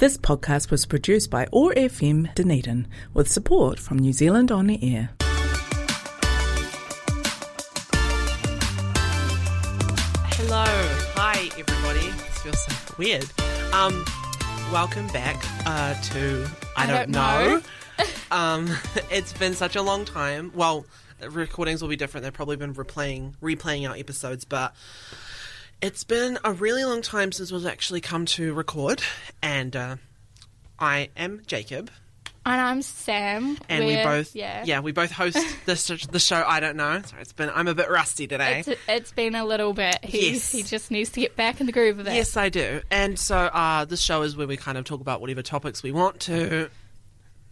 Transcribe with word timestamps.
This 0.00 0.16
podcast 0.16 0.70
was 0.70 0.86
produced 0.86 1.28
by 1.30 1.46
OAR 1.52 1.74
FM 1.74 2.34
Dunedin 2.34 2.88
with 3.12 3.30
support 3.30 3.78
from 3.78 3.98
New 3.98 4.14
Zealand 4.14 4.50
On 4.50 4.66
the 4.66 4.78
Air. 4.82 5.10
Hello, 10.38 10.64
hi 11.14 11.50
everybody. 11.58 12.06
This 12.16 12.38
feels 12.38 12.64
so 12.64 12.94
weird. 12.96 13.30
Um, 13.74 14.02
welcome 14.72 15.06
back 15.08 15.36
uh, 15.66 15.92
to 16.00 16.48
I, 16.78 16.84
I 16.84 16.86
don't, 16.86 16.96
don't 16.96 17.10
know. 17.10 17.62
know. 17.98 18.04
um, 18.30 18.74
it's 19.10 19.34
been 19.34 19.52
such 19.52 19.76
a 19.76 19.82
long 19.82 20.06
time. 20.06 20.50
Well, 20.54 20.86
recordings 21.28 21.82
will 21.82 21.90
be 21.90 21.96
different. 21.96 22.24
They've 22.24 22.32
probably 22.32 22.56
been 22.56 22.72
replaying, 22.72 23.34
replaying 23.42 23.86
our 23.86 23.96
episodes, 23.96 24.46
but 24.46 24.74
it's 25.82 26.04
been 26.04 26.38
a 26.44 26.52
really 26.52 26.84
long 26.84 27.02
time 27.02 27.32
since 27.32 27.50
we've 27.52 27.66
actually 27.66 28.00
come 28.00 28.26
to 28.26 28.52
record. 28.54 29.02
And 29.42 29.74
uh, 29.74 29.96
I 30.78 31.08
am 31.16 31.42
Jacob, 31.46 31.90
And 32.44 32.60
I'm 32.60 32.82
Sam. 32.82 33.56
and 33.68 33.84
we 33.86 33.92
We're- 33.94 34.04
both 34.04 34.34
yeah. 34.34 34.62
yeah 34.66 34.80
we 34.80 34.92
both 34.92 35.10
host 35.10 35.38
this 35.66 35.86
the 35.86 36.18
show. 36.18 36.42
I 36.46 36.60
don't 36.60 36.76
know. 36.76 37.00
Sorry, 37.04 37.22
it's 37.22 37.32
been 37.32 37.50
I'm 37.54 37.68
a 37.68 37.74
bit 37.74 37.90
rusty 37.90 38.26
today. 38.26 38.62
It's, 38.66 38.80
it's 38.88 39.12
been 39.12 39.34
a 39.34 39.44
little 39.44 39.72
bit. 39.72 40.04
He, 40.04 40.32
Yes. 40.32 40.52
he 40.52 40.62
just 40.62 40.90
needs 40.90 41.10
to 41.10 41.20
get 41.20 41.36
back 41.36 41.60
in 41.60 41.66
the 41.66 41.72
groove 41.72 41.98
of 41.98 42.06
it. 42.08 42.14
Yes, 42.14 42.36
I 42.36 42.48
do. 42.48 42.80
And 42.90 43.18
so 43.18 43.36
uh, 43.36 43.84
this 43.86 44.00
show 44.00 44.22
is 44.22 44.36
where 44.36 44.46
we 44.46 44.56
kind 44.56 44.76
of 44.78 44.84
talk 44.84 45.00
about 45.00 45.20
whatever 45.20 45.42
topics 45.42 45.82
we 45.82 45.92
want 45.92 46.20
to. 46.20 46.68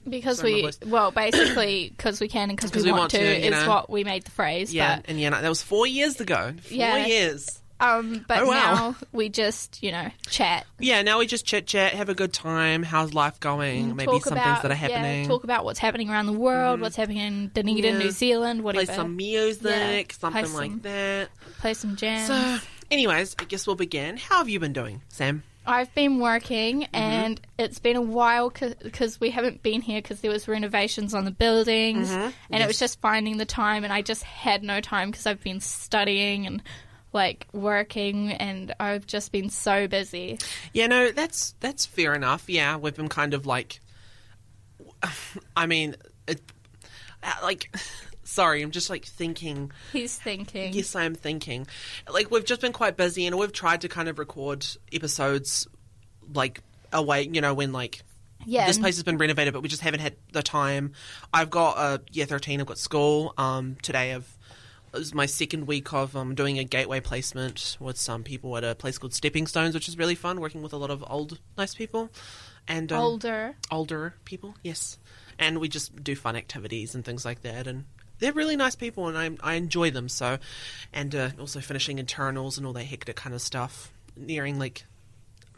Because 0.09 0.39
Sorry, 0.39 0.63
we, 0.63 0.71
well, 0.87 1.11
basically, 1.11 1.91
because 1.95 2.19
we 2.19 2.29
can 2.29 2.49
and 2.49 2.59
because 2.59 2.83
we, 2.83 2.93
want, 2.93 3.11
to, 3.11 3.19
you 3.19 3.25
is 3.25 3.51
know. 3.51 3.69
what 3.69 3.91
we 3.91 4.05
made 4.05 4.25
the 4.25 4.31
phrase. 4.31 4.73
Yeah, 4.73 5.01
and 5.05 5.21
yeah, 5.21 5.29
that 5.29 5.47
was 5.49 5.61
four 5.63 5.87
years 5.87 6.19
ago. 6.19 6.55
Four 6.63 6.77
Yeah. 6.79 7.05
years. 7.05 7.61
But, 7.79 7.89
um, 7.89 8.25
but 8.27 8.39
Oh, 8.41 8.47
wow. 8.47 8.53
now 8.55 8.97
we 9.13 9.29
just, 9.29 9.83
you 9.83 9.93
know, 9.93 10.09
chat. 10.29 10.67
Yeah, 10.79 11.03
now 11.03 11.19
we 11.19 11.27
just 11.27 11.45
chit 11.47 11.67
chat, 11.67 11.93
have 11.95 12.09
a 12.09 12.15
good 12.15 12.33
time. 12.33 12.83
How's 12.83 13.15
life 13.15 13.39
going? 13.41 13.95
Maybe 13.97 14.09
Mm, 14.11 14.15
talk 14.15 14.25
some 14.25 14.33
about, 14.35 14.45
things 14.47 14.63
that 14.63 14.71
are 14.71 14.75
happening. 14.75 15.23
Mm-hmm. 15.23 15.31
talk 15.31 15.45
about 15.45 15.65
what's 15.65 15.79
happening 15.79 16.11
around 16.11 16.27
the 16.27 16.33
world, 16.33 16.81
what's 16.81 16.97
happening 16.97 17.19
in 17.19 17.49
Dunedin, 17.55 17.95
Yeah. 17.95 17.99
New 17.99 18.11
Zealand, 18.11 18.61
Play 18.61 18.65
whatever. 18.65 18.93
some 18.95 19.17
music, 19.17 20.13
Yeah, 20.13 20.19
something 20.19 20.45
play 20.47 20.69
like 20.69 20.83
that. 20.83 21.29
Play 21.61 21.75
some 21.75 21.97
jams. 21.97 22.27
So, 22.27 22.59
anyways, 22.91 23.37
I 23.39 23.45
guess 23.45 23.67
we'll 23.67 23.77
begin. 23.77 24.17
How 24.17 24.39
have 24.39 24.49
you 24.49 24.59
been 24.61 24.73
doing, 24.73 25.03
Sam? 25.09 25.43
I've 25.67 25.95
been 25.95 26.19
working, 26.19 26.81
Mm-hmm. 26.83 26.97
and 26.97 27.41
it's 27.59 27.79
been 27.79 27.97
a 27.97 28.01
while 28.01 28.49
because 28.51 29.21
we 29.21 29.31
haven't 29.31 29.63
been 29.63 29.83
here 29.83 30.01
because 30.01 30.21
there 30.23 30.31
was 30.31 30.49
renovations 30.49 31.13
on 31.15 31.25
the 31.27 31.31
buildings, 31.31 32.09
Mm-hmm. 32.11 32.31
and 32.51 32.63
it 32.63 32.67
was 32.67 32.79
just 32.79 33.01
finding 33.03 33.37
the 33.37 33.45
time, 33.45 33.85
and 33.85 33.93
I 33.93 34.01
just 34.03 34.23
had 34.23 34.63
no 34.63 34.81
time 34.81 35.11
because 35.11 35.27
I've 35.27 35.43
been 35.45 35.61
studying 35.61 36.47
and 36.47 36.63
like 37.13 37.47
working, 37.53 38.33
and 38.33 38.75
I've 38.79 39.07
just 39.07 39.33
been 39.33 39.51
so 39.51 39.89
busy. 39.89 40.39
Yeah, 40.73 40.87
no, 40.87 41.11
that's 41.11 41.55
that's 41.61 41.87
fair 41.87 42.15
enough. 42.15 42.49
Yeah, 42.49 42.77
we've 42.77 42.95
been 42.95 43.09
kind 43.09 43.35
of 43.35 43.47
like, 43.47 43.81
I 45.57 45.67
mean, 45.67 45.97
it, 46.27 46.41
uh, 47.23 47.33
like, 47.43 47.75
sorry, 48.25 48.63
I'm 48.63 48.71
just 48.71 48.91
like 48.91 49.05
thinking. 49.05 49.73
He's 49.93 50.17
thinking, 50.17 50.73
Yes, 50.73 50.95
I 50.95 51.05
am 51.05 51.15
thinking. 51.15 51.67
Like 52.13 52.31
we've 52.31 52.45
just 52.45 52.61
been 52.61 52.73
quite 52.73 52.97
busy, 52.97 53.27
and 53.27 53.39
we've 53.39 53.53
tried 53.53 53.83
to 53.83 53.89
kind 53.89 54.09
of 54.09 54.19
record 54.19 54.67
episodes 54.93 55.67
like 56.35 56.61
away. 56.93 57.29
You 57.33 57.41
know, 57.41 57.55
when 57.55 57.73
like 57.73 58.03
yeah, 58.45 58.67
this 58.67 58.79
place 58.79 58.97
has 58.97 59.03
been 59.03 59.19
renovated, 59.19 59.53
but 59.53 59.63
we 59.63 59.69
just 59.69 59.83
haven't 59.83 60.01
had 60.01 60.17
the 60.33 60.43
time. 60.43 60.93
I've 61.33 61.51
got 61.51 61.77
uh, 61.77 61.99
year 62.13 62.27
thirteen. 62.27 62.61
I've 62.61 62.67
got 62.67 62.79
school. 62.79 63.35
Um, 63.37 63.77
today 63.83 64.15
I've 64.15 64.38
it 64.93 64.99
was 64.99 65.15
my 65.15 65.27
second 65.27 65.67
week 65.67 65.93
of 65.93 66.17
um, 66.17 66.35
doing 66.35 66.59
a 66.59 66.65
gateway 66.65 67.01
placement 67.01 67.77
with 67.81 67.99
some 67.99 68.23
people 68.25 68.57
at 68.57 68.65
a 68.65 68.75
place 68.75 68.99
called 68.99 69.15
Stepping 69.15 69.47
Stones, 69.47 69.75
which 69.75 69.89
is 69.89 69.99
really 69.99 70.15
fun. 70.15 70.41
Working 70.41 70.63
with 70.63 70.73
a 70.73 70.77
lot 70.77 70.91
of 70.91 71.05
old, 71.07 71.39
nice 71.57 71.75
people, 71.75 72.11
and 72.67 72.91
um, 72.93 73.01
older. 73.01 73.57
older 73.71 74.15
people. 74.25 74.55
Yes, 74.63 74.99
and 75.39 75.59
we 75.59 75.69
just 75.69 76.03
do 76.03 76.17
fun 76.17 76.37
activities 76.37 76.95
and 76.95 77.05
things 77.05 77.25
like 77.25 77.43
that, 77.43 77.67
and 77.67 77.85
they're 78.19 78.33
really 78.33 78.57
nice 78.57 78.77
people, 78.77 79.09
and 79.09 79.19
I 79.19 79.53
I 79.53 79.55
enjoy 79.55 79.91
them. 79.91 80.09
So, 80.09 80.39
and 80.93 81.15
uh, 81.15 81.31
also 81.39 81.61
finishing 81.61 81.99
internals 81.99 82.57
and 82.57 82.67
all 82.67 82.73
that 82.73 82.85
hectic 82.85 83.17
kind 83.17 83.35
of 83.35 83.43
stuff. 83.43 83.93
Nearing 84.17 84.59
like 84.59 84.85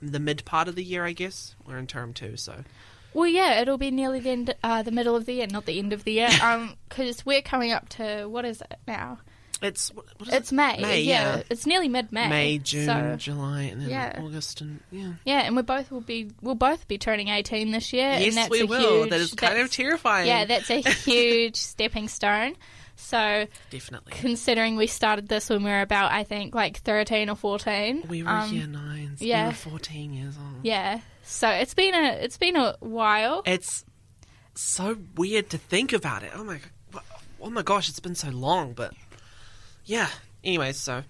the 0.02 0.20
mid 0.20 0.44
part 0.44 0.68
of 0.68 0.74
the 0.74 0.84
year, 0.84 1.04
I 1.04 1.12
guess. 1.12 1.54
We're 1.66 1.78
in 1.78 1.86
term 1.86 2.14
two, 2.14 2.36
so 2.36 2.64
Well, 3.12 3.26
yeah, 3.26 3.60
it'll 3.60 3.78
be 3.78 3.91
nearly 3.91 4.21
the 4.21 4.31
end, 4.31 4.54
uh, 4.62 4.82
the 4.82 4.93
middle 4.93 5.16
of 5.16 5.26
the 5.26 5.34
year, 5.34 5.47
not 5.48 5.66
the 5.66 5.78
end 5.78 5.93
of 5.93 6.04
the 6.04 6.12
year, 6.12 6.28
um, 6.43 6.76
because 6.88 7.25
we're 7.26 7.43
coming 7.43 7.72
up 7.72 7.88
to 7.91 8.26
what 8.26 8.44
is 8.44 8.60
it 8.60 8.78
now? 8.87 9.19
it's 9.62 9.93
what, 9.93 10.06
what 10.16 10.28
is 10.28 10.34
It's 10.34 10.53
it? 10.53 10.54
May. 10.54 10.78
May, 10.81 11.03
yeah. 11.03 11.37
yeah. 11.37 11.43
it's 11.50 11.66
nearly 11.66 11.88
mid-May. 11.88 12.28
May, 12.31 12.59
June, 12.59 12.87
So, 12.87 13.16
July, 13.19 13.62
and 13.65 13.82
then 13.82 13.91
yeah. 13.91 14.19
August, 14.22 14.62
and 14.62 14.81
yeah. 14.91 15.12
yeah, 15.26 15.41
and 15.41 15.54
we 15.54 15.60
both 15.62 15.91
will 15.91 16.00
be 16.00 16.31
we'll 16.41 16.54
both 16.54 16.88
be 16.88 16.97
turning 16.97 17.28
eighteen 17.28 17.71
this 17.71 17.93
year. 17.93 18.10
yes, 18.12 18.28
and 18.28 18.37
that's 18.38 18.50
we 18.50 18.60
a 18.60 18.66
will. 18.66 19.00
Huge, 19.03 19.10
that 19.10 19.21
is 19.21 19.34
kind 19.34 19.59
of 19.59 19.71
terrifying. 19.71 20.28
Yeah, 20.28 20.47
that's 20.47 20.71
a 20.71 20.81
huge 21.04 21.56
stepping 21.56 22.09
stone. 22.09 22.54
So, 22.97 23.47
definitely. 23.71 24.12
considering 24.12 24.77
we 24.77 24.87
started 24.87 25.27
this 25.28 25.48
when 25.48 25.62
we 25.62 25.71
were 25.71 25.81
about, 25.81 26.12
I 26.12 26.22
think, 26.25 26.54
like 26.54 26.78
thirteen 26.78 27.28
or 27.28 27.37
fourteen. 27.37 28.04
We 28.09 28.22
were 28.22 28.31
um, 28.31 28.53
year 28.54 28.66
nines. 28.66 29.21
yeah. 29.21 29.44
We 29.44 29.48
were 29.48 29.54
fourteen 29.54 30.12
years 30.15 30.37
old. 30.38 30.65
Yeah. 30.65 31.00
So 31.22 31.48
it's 31.48 31.75
been 31.75 31.94
a 31.94 32.12
it's 32.20 32.38
been 32.38 32.56
a 32.56 32.76
while. 32.81 33.42
It's 33.47 33.84
so 34.54 34.97
weird 35.16 35.50
to 35.50 35.58
think 35.58 35.92
about 35.92 36.22
it. 36.22 36.32
Oh 36.34 36.44
my, 36.44 36.60
oh 37.41 37.50
my 37.50 37.62
gosh, 37.62 37.88
it's 37.88 38.00
been 38.00 38.14
so 38.14 38.31
long. 38.31 38.72
But 38.72 38.94
yeah. 39.84 40.09
Anyways, 40.42 40.76
so 40.78 41.03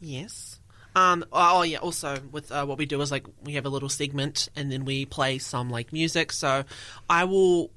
yes. 0.00 0.60
Um. 0.96 1.24
Oh 1.32 1.62
yeah. 1.62 1.78
Also, 1.78 2.18
with 2.32 2.50
uh, 2.50 2.64
what 2.64 2.78
we 2.78 2.86
do 2.86 3.00
is 3.00 3.10
like 3.10 3.26
we 3.44 3.54
have 3.54 3.66
a 3.66 3.68
little 3.68 3.88
segment, 3.88 4.48
and 4.56 4.72
then 4.72 4.84
we 4.84 5.04
play 5.04 5.38
some 5.38 5.70
like 5.70 5.92
music. 5.92 6.32
So 6.32 6.64
I 7.08 7.24
will. 7.24 7.70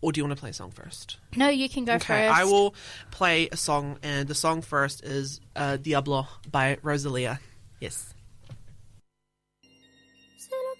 Or 0.00 0.12
do 0.12 0.20
you 0.20 0.24
want 0.24 0.36
to 0.36 0.40
play 0.40 0.50
a 0.50 0.52
song 0.52 0.70
first? 0.70 1.16
No, 1.34 1.48
you 1.48 1.68
can 1.68 1.84
go 1.84 1.94
Okay, 1.94 2.28
first. 2.28 2.38
I 2.38 2.44
will 2.44 2.76
play 3.10 3.48
a 3.50 3.56
song, 3.56 3.98
and 4.04 4.28
the 4.28 4.34
song 4.34 4.62
first 4.62 5.02
is 5.02 5.40
uh, 5.56 5.76
Diablo 5.76 6.28
by 6.48 6.78
Rosalia. 6.82 7.40
Yes. 7.80 8.14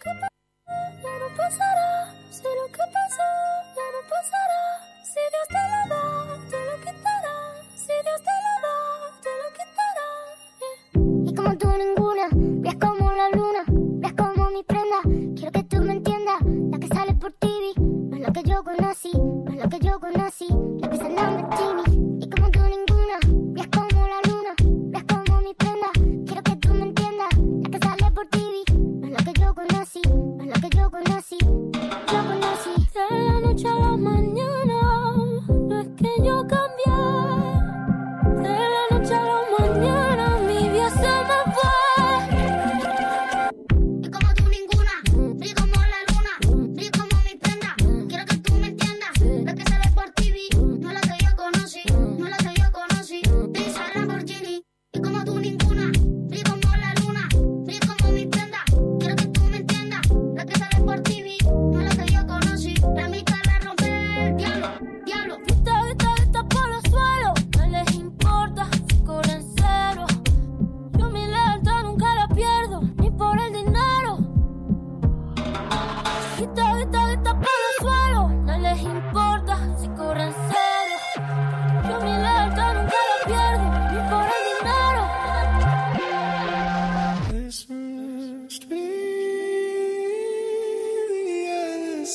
Que 0.00 0.10
pasó, 0.10 0.31
ya 1.03 1.12
no 1.19 1.36
pasará. 1.36 2.14
Sé 2.31 2.44
lo 2.44 2.66
que 2.70 2.84
pasó, 2.94 3.28
ya 3.76 3.86
no 3.94 4.00
pasará. 4.09 4.62
Si 5.03 5.20
Dios 5.32 5.48
te 5.48 5.62
lo 5.70 5.81
da, 5.91 6.03
te 6.48 6.59
lo 6.66 6.75
quitará. 6.84 7.34
Si 7.75 7.92
Dios 8.04 8.20
te 8.22 8.34
lo 8.44 8.54
da, 8.64 8.76
te 9.25 9.32
lo 9.41 9.48
quitará. 9.58 10.06
Y 11.26 11.34
como 11.34 11.58
tú 11.58 11.69
ninguna, 11.76 12.28
brillas 12.31 12.76
como 12.76 13.10
la 13.10 13.28
luna, 13.31 13.64
brillas 13.66 14.14
como 14.14 14.50
mi 14.50 14.62
prenda. 14.62 15.00
Quiero 15.34 15.50
que 15.50 15.64
tú 15.64 15.82
me 15.82 15.94
entiendas, 15.94 16.42
la 16.44 16.78
que 16.78 16.87
sale 16.87 17.14
por 17.14 17.32
TV, 17.32 17.72
no 17.76 18.16
es 18.16 18.22
la 18.22 18.32
que 18.32 18.42
yo 18.44 18.62
conocí, 18.62 19.12
no 19.19 19.50
es 19.50 19.56
la 19.56 19.69
que 19.69 19.81
yo 19.81 19.98
conocí, 19.98 20.48
la 20.81 20.91
que 20.91 20.97
sale 20.97 21.20
en 21.20 21.53
Jimmy. 21.53 21.88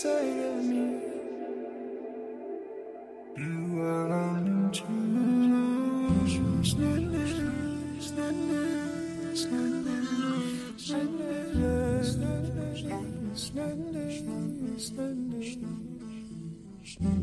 Me. 0.04 1.04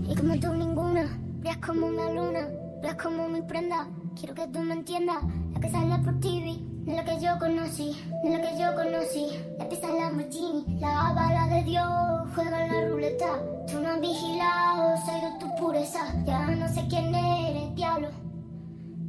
Y 0.08 0.14
como 0.16 0.40
tú 0.40 0.54
ninguna, 0.54 1.18
brillas 1.38 1.58
como 1.58 1.86
una 1.86 2.10
luna, 2.10 2.48
brillas 2.78 2.96
como 3.02 3.28
mi 3.28 3.42
prenda. 3.42 3.86
Quiero 4.18 4.34
que 4.34 4.46
tú 4.48 4.60
me 4.60 4.74
entiendas, 4.74 5.22
la 5.52 5.60
que 5.60 5.68
sale 5.68 5.98
por 6.02 6.18
TV, 6.20 6.58
no 6.86 6.96
la 6.96 7.04
que 7.04 7.20
yo 7.20 7.38
conocí, 7.38 7.94
no 8.24 8.30
la 8.30 8.40
que 8.40 8.58
yo 8.58 8.74
conocí. 8.74 9.26
La 9.58 9.68
pista 9.68 9.88
es 9.88 9.94
la 9.94 10.10
martini, 10.10 10.64
la 10.80 11.12
bala 11.12 11.46
de 11.54 11.62
Dios, 11.64 12.09
juega 12.34 12.66
en 12.66 12.72
la 12.72 12.88
ruleta. 12.88 13.42
Tú 13.66 13.80
no 13.80 13.88
has 13.88 14.00
vigilado, 14.00 14.96
soy 15.04 15.20
de 15.20 15.38
tu 15.38 15.54
pureza. 15.56 16.00
Ya 16.24 16.46
no 16.46 16.68
sé 16.68 16.86
quién 16.88 17.14
eres, 17.14 17.74
diablo. 17.74 18.08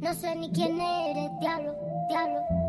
No 0.00 0.14
sé 0.14 0.34
ni 0.36 0.50
quién 0.52 0.80
eres, 0.80 1.30
diablo, 1.40 1.74
diablo. 2.08 2.61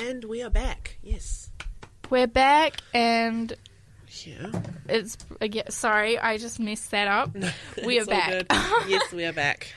And 0.00 0.24
we 0.24 0.42
are 0.42 0.50
back. 0.50 0.98
Yes. 1.02 1.50
We're 2.08 2.26
back, 2.26 2.80
and 2.94 3.52
Yeah. 4.24 4.50
it's 4.88 5.16
again. 5.40 5.70
Sorry, 5.70 6.18
I 6.18 6.38
just 6.38 6.58
messed 6.58 6.90
that 6.92 7.08
up. 7.08 7.30
we 7.84 8.00
are 8.00 8.06
back. 8.06 8.46
yes, 8.88 9.12
we 9.12 9.24
are 9.24 9.32
back. 9.32 9.74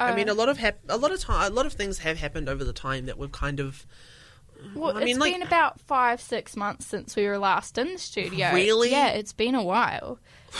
I 0.00 0.16
mean, 0.16 0.28
a 0.28 0.32
uh, 0.32 0.36
lot 0.36 0.48
of 0.48 0.58
hap- 0.58 0.80
a 0.88 0.96
lot 0.96 1.12
of 1.12 1.20
time, 1.20 1.50
a 1.50 1.54
lot 1.54 1.66
of 1.66 1.74
things 1.74 1.98
have 1.98 2.18
happened 2.18 2.48
over 2.48 2.64
the 2.64 2.72
time 2.72 3.06
that 3.06 3.18
we've 3.18 3.30
kind 3.32 3.60
of. 3.60 3.86
Well, 4.74 4.96
I 4.96 5.00
mean, 5.00 5.08
it's 5.08 5.18
like- 5.18 5.32
been 5.34 5.42
about 5.42 5.80
five, 5.80 6.20
six 6.20 6.56
months 6.56 6.86
since 6.86 7.14
we 7.14 7.26
were 7.26 7.38
last 7.38 7.76
in 7.78 7.92
the 7.92 7.98
studio. 7.98 8.52
Really? 8.52 8.90
Yeah, 8.90 9.08
it's 9.08 9.32
been 9.32 9.54
a 9.54 9.62
while. 9.62 10.18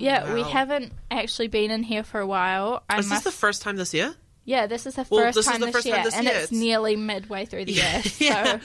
Yeah, 0.00 0.32
we 0.32 0.42
haven't 0.42 0.92
actually 1.10 1.48
been 1.48 1.72
in 1.72 1.82
here 1.82 2.04
for 2.04 2.20
a 2.20 2.26
while. 2.26 2.84
I 2.88 3.00
Is 3.00 3.08
must. 3.08 3.24
this 3.24 3.34
the 3.34 3.36
first 3.36 3.62
time 3.62 3.74
this 3.74 3.92
year? 3.92 4.14
Yeah, 4.48 4.66
this 4.66 4.86
is 4.86 4.94
the 4.94 5.06
Well, 5.10 5.24
first 5.26 5.36
this 5.36 5.46
is 5.46 5.52
time 5.52 5.60
the 5.60 5.66
this 5.66 5.74
first 5.74 5.86
year, 5.86 5.96
time 5.96 6.04
this 6.04 6.14
and 6.14 6.24
year. 6.26 6.34
it's 6.36 6.50
nearly 6.52 6.96
midway 6.96 7.44
through 7.44 7.66
the 7.66 7.72
year. 7.72 8.02
yeah. 8.18 8.44
So 8.44 8.60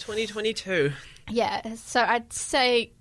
2022. 0.00 0.92
yeah, 1.30 1.74
so 1.76 2.00
I'd 2.02 2.32
say 2.32 2.92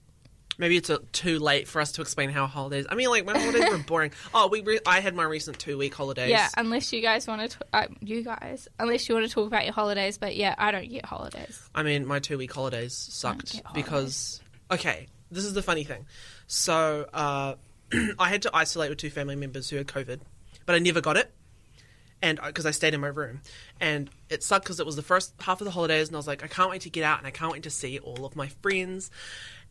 Maybe 0.60 0.76
it's 0.76 0.90
uh 0.90 0.98
too 1.12 1.38
late 1.38 1.68
for 1.68 1.80
us 1.82 1.92
to 1.94 2.02
explain 2.02 2.32
how 2.32 2.48
holidays. 2.48 2.88
I 2.90 2.96
mean, 2.96 3.10
like 3.10 3.26
my 3.26 3.38
holidays 3.38 3.70
were 3.70 3.78
boring. 3.78 4.12
Oh, 4.34 4.48
we 4.48 4.62
re- 4.62 4.80
I 4.88 5.02
had 5.02 5.14
my 5.14 5.24
recent 5.24 5.60
two 5.60 5.78
week 5.78 5.94
holidays. 5.94 6.32
yeah. 6.32 6.50
Unless 6.58 6.92
you 6.94 7.02
guys 7.02 7.28
want 7.28 7.52
to, 7.52 7.58
uh, 7.74 7.86
you 8.02 8.24
guys, 8.24 8.68
unless 8.80 9.08
you 9.08 9.14
want 9.14 9.28
to 9.28 9.32
talk 9.32 9.46
about 9.46 9.66
your 9.66 9.74
holidays, 9.74 10.18
but 10.18 10.36
yeah, 10.36 10.56
I 10.58 10.72
don't 10.72 10.90
get 10.90 11.06
holidays. 11.06 11.62
I 11.76 11.84
mean, 11.84 12.08
my 12.08 12.18
two 12.20 12.38
week 12.40 12.52
holidays 12.54 12.94
sucked 12.96 13.62
holidays. 13.62 13.72
because. 13.84 14.42
Okay, 14.72 15.08
this 15.32 15.46
is 15.46 15.54
the 15.54 15.62
funny 15.62 15.84
thing. 15.86 16.06
So, 16.48 17.06
uh, 17.14 17.54
I 18.20 18.28
had 18.28 18.42
to 18.42 18.50
isolate 18.54 18.90
with 18.90 18.98
two 18.98 19.10
family 19.12 19.36
members 19.36 19.70
who 19.70 19.78
had 19.78 19.88
COVID, 19.88 20.20
but 20.66 20.74
I 20.76 20.80
never 20.80 21.00
got 21.02 21.18
it. 21.18 21.32
And 22.22 22.40
uh, 22.40 22.48
because 22.48 22.66
I 22.66 22.72
stayed 22.72 22.94
in 22.94 23.02
my 23.02 23.08
room, 23.08 23.42
and 23.80 24.10
it 24.30 24.44
sucked 24.44 24.66
because 24.66 24.80
it 24.80 24.86
was 24.86 24.96
the 24.96 25.04
first 25.04 25.34
half 25.40 25.62
of 25.62 25.66
the 25.66 25.72
holidays, 25.72 26.08
and 26.08 26.16
I 26.16 26.20
was 26.20 26.28
like, 26.28 26.44
I 26.44 26.48
can't 26.48 26.70
wait 26.70 26.82
to 26.82 26.90
get 26.90 27.04
out, 27.04 27.20
and 27.20 27.28
I 27.28 27.32
can't 27.32 27.52
wait 27.52 27.64
to 27.64 27.70
see 27.70 28.00
all 28.00 28.26
of 28.26 28.36
my 28.36 28.48
friends. 28.48 29.12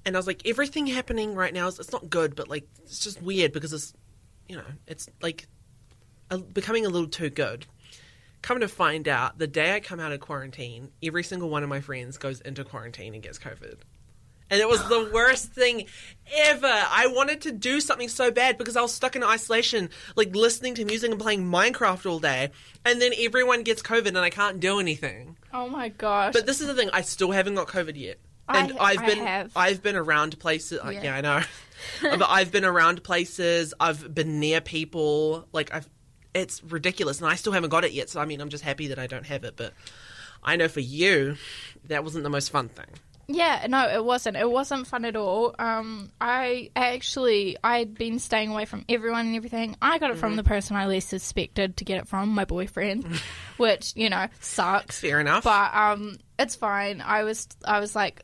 And 0.05 0.15
I 0.15 0.19
was 0.19 0.29
like, 0.29 0.47
everything 0.47 0.87
happening 0.87 1.35
right 1.35 1.53
now 1.53 1.67
is 1.67 1.81
it's 1.81 1.93
not 1.93 2.09
good, 2.09 2.37
but 2.37 2.49
like 2.49 2.69
it's 2.85 3.01
just 3.01 3.21
weird 3.21 3.53
because 3.53 3.73
it's, 3.73 3.93
you 4.49 4.57
know, 4.57 4.65
it's 4.87 5.09
like 5.21 5.49
a, 6.31 6.39
becoming 6.39 6.87
a 6.87 6.89
little 6.89 7.09
too 7.09 7.31
good. 7.31 7.67
Come 8.43 8.61
to 8.61 8.69
find 8.69 9.09
out, 9.09 9.39
the 9.39 9.49
day 9.49 9.75
I 9.75 9.81
come 9.81 9.99
out 9.99 10.13
of 10.13 10.21
quarantine, 10.21 10.91
every 11.03 11.25
single 11.25 11.49
one 11.49 11.65
of 11.65 11.69
my 11.69 11.81
friends 11.81 12.19
goes 12.19 12.41
into 12.41 12.63
quarantine 12.63 13.15
and 13.15 13.23
gets 13.23 13.41
COVID. 13.41 13.79
And 14.51 14.61
it 14.61 14.69
was 14.69 14.87
the 14.89 15.11
worst 15.13 15.53
thing 15.53 15.87
ever. 16.33 16.67
I 16.67 17.09
wanted 17.09 17.41
to 17.43 17.53
do 17.53 17.81
something 17.81 18.09
so 18.09 18.31
bad 18.31 18.59
because 18.59 18.77
I 18.77 18.83
was 18.83 18.93
stuck 18.93 19.17
in 19.17 19.25
isolation, 19.25 19.91
like 20.15 20.35
listening 20.35 20.75
to 20.77 20.85
music 20.85 21.11
and 21.11 21.21
playing 21.21 21.45
Minecraft 21.45 22.09
all 22.09 22.21
day. 22.21 22.51
And 22.85 23.01
then 23.01 23.13
everyone 23.19 23.63
gets 23.63 23.83
COVID 23.83 24.07
and 24.07 24.19
I 24.19 24.31
can't 24.31 24.61
do 24.61 24.79
anything. 24.79 25.37
Oh 25.53 25.69
my 25.69 25.89
gosh! 25.89 26.33
But 26.33 26.47
this 26.47 26.61
is 26.61 26.67
the 26.67 26.75
thing, 26.75 26.91
I 26.93 27.03
still 27.03 27.33
haven't 27.33 27.55
got 27.55 27.69
COVID 27.69 27.97
yet. 27.97 28.19
And 28.49 28.79
I, 28.79 28.95
have 28.95 29.07
been 29.07 29.19
have. 29.19 29.53
I've 29.57 29.83
been 29.83 29.97
around 29.97 30.39
places 30.39 30.79
uh, 30.85 30.91
yeah, 30.91 31.03
Yeah. 31.03 31.17
I 31.17 31.21
know. 31.21 31.41
but 32.17 32.29
I've 32.29 32.53
been 32.53 32.65
around 32.65 33.03
places, 33.03 33.75
I've 33.81 34.15
been 34.15 34.39
near 34.39 34.61
people, 34.61 35.49
like 35.53 35.75
I've 35.75 35.89
it's 36.35 36.63
ridiculous 36.63 37.19
and 37.21 37.29
I 37.29 37.35
still 37.35 37.53
haven't 37.53 37.71
got 37.71 37.85
it 37.85 37.93
yet. 37.93 38.11
So 38.11 38.21
I 38.21 38.27
mean 38.27 38.41
I'm 38.41 38.51
just 38.51 38.63
happy 38.63 38.89
that 38.89 38.99
I 38.99 39.07
don't 39.07 39.27
have 39.27 39.43
it, 39.45 39.55
but 39.57 39.73
I 40.45 40.57
know 40.57 40.69
for 40.69 40.81
you 40.81 41.37
that 41.87 42.05
wasn't 42.05 42.25
the 42.25 42.31
most 42.31 42.51
fun 42.51 42.69
thing. 42.69 42.87
Yeah, 43.29 43.67
no, 43.69 43.89
it 43.89 44.05
wasn't. 44.05 44.37
It 44.37 44.49
wasn't 44.49 44.87
fun 44.87 45.05
at 45.05 45.17
all. 45.17 45.53
Um, 45.59 46.11
I 46.21 46.71
actually, 46.77 47.57
I'd 47.63 47.95
been 47.95 48.21
staying 48.21 48.51
away 48.51 48.67
from 48.67 48.85
everyone 48.89 49.27
and 49.27 49.35
everything. 49.37 49.77
I 49.83 49.99
got 49.99 50.11
it 50.11 50.13
Mm-hmm. 50.13 50.21
from 50.21 50.37
the 50.37 50.45
person 50.45 50.77
I 50.77 50.87
least 50.87 51.13
expected 51.13 51.77
to 51.79 51.85
get 51.85 51.99
it 51.99 52.07
from, 52.07 52.29
my 52.31 52.45
boyfriend, 52.45 53.05
which 53.59 53.93
you 53.97 54.11
know 54.11 54.27
sucks. 54.41 55.01
Fair 55.01 55.21
enough. 55.21 55.45
But 55.45 55.75
um, 55.75 56.19
it's 56.39 56.55
fine. 56.55 57.01
I 57.01 57.25
was, 57.25 57.49
I 57.65 57.81
was 57.81 57.95
like, 57.97 58.23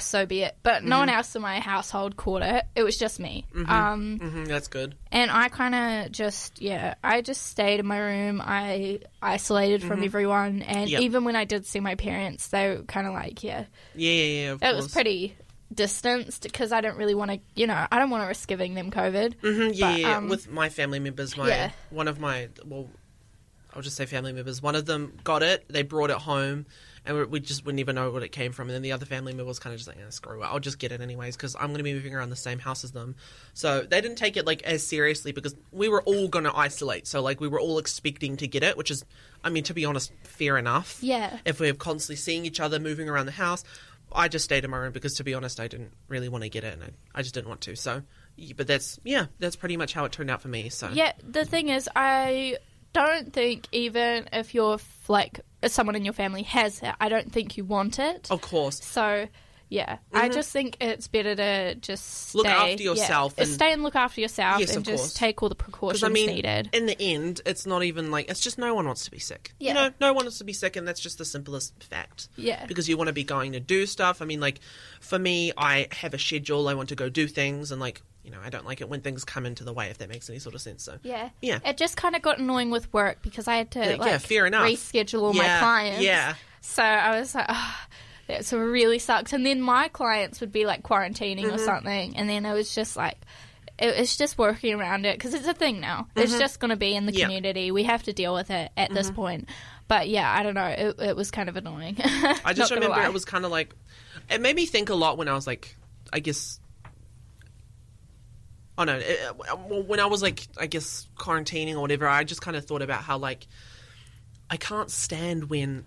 so 0.00 0.26
be 0.26 0.42
it. 0.42 0.56
But 0.62 0.82
no 0.84 0.98
one 0.98 1.08
Mm-hmm. 1.08 1.16
else 1.16 1.36
in 1.36 1.42
my 1.42 1.60
household 1.60 2.16
caught 2.16 2.42
it. 2.42 2.64
It 2.74 2.82
was 2.82 2.98
just 2.98 3.20
me. 3.20 3.46
Um, 3.68 4.18
hmm 4.20 4.44
that's 4.46 4.66
good. 4.68 4.96
and 5.12 5.30
I 5.30 5.48
kind 5.48 5.74
of 5.74 6.12
just, 6.12 6.60
yeah, 6.60 6.94
I 7.04 7.20
just 7.20 7.46
stayed 7.46 7.78
in 7.80 7.86
my 7.86 7.98
room. 7.98 8.40
I 8.44 8.98
isolated 9.22 9.82
from 9.84 10.02
everyone, 10.02 10.62
and 10.62 10.80
Mm-hmm. 10.82 10.88
Yep. 10.88 11.00
even 11.02 11.24
when 11.24 11.36
I 11.36 11.44
did 11.44 11.64
see 11.66 11.78
my 11.80 11.94
parents, 11.94 12.48
they 12.48 12.70
were 12.70 12.82
kind 12.82 13.06
of 13.06 13.12
like, 13.14 13.44
yeah, 13.44 13.64
Yeah, 13.94 14.10
yeah, 14.12 14.24
yeah. 14.44 14.50
Of 14.52 14.62
it 14.62 14.74
was 14.74 14.92
pretty 14.92 15.36
distanced 15.72 16.42
because 16.42 16.72
I 16.72 16.80
don't 16.80 16.96
really 16.96 17.14
want 17.14 17.30
to, 17.30 17.40
you 17.54 17.66
know, 17.66 17.86
I 17.90 17.98
don't 17.98 18.10
want 18.10 18.24
to 18.24 18.28
risk 18.28 18.48
giving 18.48 18.74
them 18.74 18.90
COVID. 18.90 19.34
Mhm, 19.42 19.70
yeah, 19.74 19.90
But, 19.92 20.00
yeah, 20.00 20.16
um, 20.18 20.28
with 20.28 20.50
my 20.50 20.68
family 20.68 20.98
members, 20.98 21.36
my 21.36 21.48
yeah. 21.48 21.70
one 21.90 22.08
of 22.08 22.18
my 22.20 22.48
well, 22.66 22.88
I'll 23.74 23.82
just 23.82 23.96
say 23.96 24.06
family 24.06 24.32
members. 24.32 24.62
One 24.62 24.74
of 24.74 24.86
them 24.86 25.18
got 25.24 25.42
it. 25.42 25.64
They 25.68 25.82
brought 25.82 26.10
it 26.10 26.18
home, 26.18 26.66
and 27.04 27.26
we, 27.30 27.40
just 27.40 27.64
would 27.64 27.74
never 27.74 27.92
know 27.92 28.10
what 28.10 28.22
it 28.22 28.28
came 28.28 28.52
from. 28.52 28.68
And 28.68 28.74
then 28.74 28.82
the 28.82 28.92
other 28.92 29.06
family 29.06 29.32
member 29.32 29.46
was 29.46 29.58
kind 29.58 29.72
of 29.72 29.78
just 29.78 29.88
like, 29.88 29.98
eh, 29.98 30.10
"Screw 30.10 30.42
it, 30.42 30.46
I'll 30.46 30.60
just 30.60 30.78
get 30.78 30.92
it 30.92 31.00
anyways," 31.00 31.36
because 31.36 31.54
I'm 31.56 31.68
going 31.68 31.78
to 31.78 31.84
be 31.84 31.94
moving 31.94 32.14
around 32.14 32.30
the 32.30 32.36
same 32.36 32.58
house 32.58 32.84
as 32.84 32.92
them. 32.92 33.16
So 33.54 33.80
they 33.82 34.00
didn't 34.00 34.16
take 34.16 34.36
it 34.36 34.46
like 34.46 34.62
as 34.62 34.86
seriously 34.86 35.32
because 35.32 35.54
we 35.70 35.88
were 35.88 36.02
all 36.02 36.28
going 36.28 36.44
to 36.44 36.56
isolate. 36.56 37.06
So 37.06 37.22
like 37.22 37.40
we 37.40 37.48
were 37.48 37.60
all 37.60 37.78
expecting 37.78 38.36
to 38.38 38.46
get 38.46 38.62
it, 38.62 38.76
which 38.76 38.90
is, 38.90 39.04
I 39.42 39.50
mean, 39.50 39.64
to 39.64 39.74
be 39.74 39.84
honest, 39.84 40.12
fair 40.22 40.58
enough. 40.58 40.98
Yeah. 41.02 41.38
If 41.44 41.60
we're 41.60 41.74
constantly 41.74 42.16
seeing 42.16 42.44
each 42.44 42.60
other 42.60 42.78
moving 42.78 43.08
around 43.08 43.26
the 43.26 43.32
house. 43.32 43.64
I 44.14 44.28
just 44.28 44.44
stayed 44.44 44.62
in 44.62 44.70
my 44.70 44.76
room 44.76 44.92
because, 44.92 45.14
to 45.14 45.24
be 45.24 45.32
honest, 45.32 45.58
I 45.58 45.68
didn't 45.68 45.90
really 46.06 46.28
want 46.28 46.44
to 46.44 46.50
get 46.50 46.64
it, 46.64 46.74
and 46.74 46.82
I, 46.82 46.88
I 47.14 47.22
just 47.22 47.34
didn't 47.34 47.48
want 47.48 47.62
to. 47.62 47.74
So, 47.76 48.02
but 48.56 48.66
that's 48.66 49.00
yeah, 49.04 49.26
that's 49.38 49.56
pretty 49.56 49.78
much 49.78 49.94
how 49.94 50.04
it 50.04 50.12
turned 50.12 50.30
out 50.30 50.42
for 50.42 50.48
me. 50.48 50.68
So 50.68 50.90
Yeah, 50.92 51.12
the 51.26 51.46
thing 51.46 51.70
is, 51.70 51.88
I 51.96 52.58
don't 52.92 53.32
think 53.32 53.66
even 53.72 54.28
if 54.32 54.54
you're 54.54 54.78
like 55.08 55.40
someone 55.66 55.94
in 55.96 56.04
your 56.04 56.14
family 56.14 56.42
has 56.42 56.82
it, 56.82 56.94
I 57.00 57.08
don't 57.08 57.32
think 57.32 57.56
you 57.56 57.64
want 57.64 57.98
it. 57.98 58.30
of 58.30 58.40
course, 58.40 58.82
So, 58.84 59.28
yeah, 59.68 59.98
I 60.12 60.28
just 60.28 60.50
think 60.50 60.76
it's 60.82 61.08
better 61.08 61.34
to 61.34 61.74
just 61.76 62.04
stay, 62.04 62.38
Mm-hmm. 62.38 62.38
Look 62.38 62.46
after 62.46 62.82
yeah, 62.82 62.90
yourself 62.90 63.34
and- 63.38 63.48
stay 63.48 63.72
and 63.72 63.82
look 63.82 63.96
after 63.96 64.20
yourself, 64.20 64.60
Yes, 64.60 64.76
and 64.76 64.84
just 64.84 64.98
course. 65.04 65.14
take 65.14 65.42
all 65.42 65.48
the 65.48 65.54
precautions 65.54 66.02
I 66.04 66.08
mean, 66.08 66.26
needed. 66.26 66.68
in 66.74 66.84
the 66.84 67.00
end, 67.00 67.40
it's 67.46 67.64
not 67.64 67.82
even 67.82 68.10
like 68.10 68.28
it's 68.30 68.40
just 68.40 68.58
no 68.58 68.74
one 68.74 68.84
wants 68.86 69.04
to 69.06 69.10
be 69.10 69.18
sick. 69.18 69.52
Yeah. 69.58 69.68
You 69.68 69.74
know, 69.74 69.90
no 70.00 70.12
one 70.12 70.24
wants 70.26 70.38
to 70.38 70.44
be 70.44 70.52
sick, 70.52 70.76
and 70.76 70.86
that's 70.86 71.00
just 71.00 71.16
the 71.16 71.24
simplest 71.24 71.82
fact. 71.84 72.28
Yeah. 72.36 72.66
because 72.66 72.86
you 72.88 72.98
want 72.98 73.08
to 73.08 73.14
be 73.14 73.24
going 73.24 73.52
to 73.52 73.60
do 73.60 73.86
stuff. 73.86 74.20
I 74.20 74.26
mean, 74.26 74.40
like 74.40 74.60
for 75.00 75.18
me, 75.18 75.52
I 75.56 75.86
have 75.92 76.12
a 76.12 76.18
schedule. 76.18 76.68
I 76.68 76.74
want 76.74 76.90
to 76.90 76.94
go 76.96 77.08
do 77.08 77.26
things, 77.26 77.72
and 77.72 77.80
like 77.80 78.02
you 78.24 78.30
know, 78.30 78.38
I 78.42 78.50
don't 78.50 78.64
like 78.64 78.80
it 78.80 78.88
when 78.88 79.00
things 79.00 79.24
come 79.24 79.46
into 79.46 79.64
the 79.64 79.72
way. 79.72 79.88
If 79.88 79.98
that 79.98 80.08
makes 80.08 80.28
any 80.30 80.38
sort 80.38 80.54
of 80.54 80.60
sense. 80.60 80.84
So 80.84 80.98
Yeah. 81.02 81.30
Yeah. 81.40 81.58
It 81.64 81.76
just 81.76 81.96
kind 81.96 82.14
of 82.16 82.22
got 82.22 82.38
annoying 82.38 82.70
with 82.70 82.92
work 82.92 83.18
because 83.22 83.48
I 83.48 83.56
had 83.56 83.70
to 83.72 83.80
Yeah, 83.80 83.96
like 83.96 84.10
yeah, 84.10 84.18
fair 84.18 84.46
enough. 84.46 84.66
reschedule 84.68 85.22
all 85.22 85.32
my 85.32 85.58
clients. 85.58 86.02
yeah. 86.02 86.34
So 86.60 86.82
I 86.82 87.18
was 87.18 87.34
like, 87.34 87.46
oh, 87.48 87.76
that 88.28 88.44
so 88.44 88.58
it 88.58 88.64
really 88.64 88.98
sucks. 89.00 89.32
And 89.32 89.44
then 89.44 89.60
my 89.60 89.88
clients 89.88 90.40
would 90.40 90.52
be 90.52 90.64
like 90.66 90.82
quarantining 90.82 91.42
Mm-hmm. 91.44 91.54
or 91.54 91.58
something, 91.58 92.16
and 92.16 92.28
then 92.28 92.46
it 92.46 92.52
was 92.52 92.74
just 92.74 92.96
like. 92.96 93.16
It, 93.78 93.86
it's 93.96 94.16
just 94.16 94.36
working 94.38 94.74
around 94.74 95.06
it 95.06 95.16
because 95.18 95.32
it's 95.34 95.46
a 95.46 95.54
thing 95.54 95.80
now. 95.80 96.06
It's 96.14 96.38
just 96.38 96.60
going 96.60 96.68
to 96.70 96.76
be 96.76 96.94
in 96.94 97.06
the 97.06 97.10
Mm-hmm. 97.12 97.18
Yeah. 97.18 97.24
community. 97.24 97.70
We 97.72 97.84
have 97.84 98.02
to 98.04 98.12
deal 98.12 98.34
with 98.34 98.50
it 98.50 98.70
at 98.76 98.92
this 98.92 99.10
point. 99.10 99.48
But 99.88 100.08
yeah, 100.10 100.30
I 100.30 100.42
don't 100.42 100.54
know. 100.54 100.66
It, 100.66 101.00
it 101.00 101.16
was 101.16 101.30
kind 101.32 101.48
of 101.48 101.56
annoying. 101.56 101.96
I 102.44 102.52
just 102.54 102.70
remember 102.70 103.00
it 103.02 103.12
was 103.12 103.24
kind 103.24 103.44
of 103.46 103.50
like 103.50 103.74
it 104.30 104.40
made 104.42 104.54
me 104.54 104.66
think 104.66 104.90
a 104.90 104.94
lot 104.94 105.16
when 105.18 105.26
I 105.26 105.32
was 105.32 105.46
like, 105.46 105.74
I 106.12 106.20
guess. 106.20 106.60
Oh 108.78 108.84
no! 108.84 108.96
It, 108.96 109.18
uh, 109.28 109.34
well, 109.68 109.82
when 109.82 110.00
I 110.00 110.06
was 110.06 110.22
like, 110.22 110.46
I 110.58 110.66
guess 110.66 111.06
quarantining 111.18 111.74
or 111.74 111.80
whatever, 111.80 112.08
I 112.08 112.24
just 112.24 112.40
kind 112.40 112.56
of 112.56 112.64
thought 112.64 112.82
about 112.82 113.02
how 113.02 113.18
like 113.18 113.46
I 114.50 114.56
can't 114.56 114.90
stand 114.90 115.50
when 115.50 115.84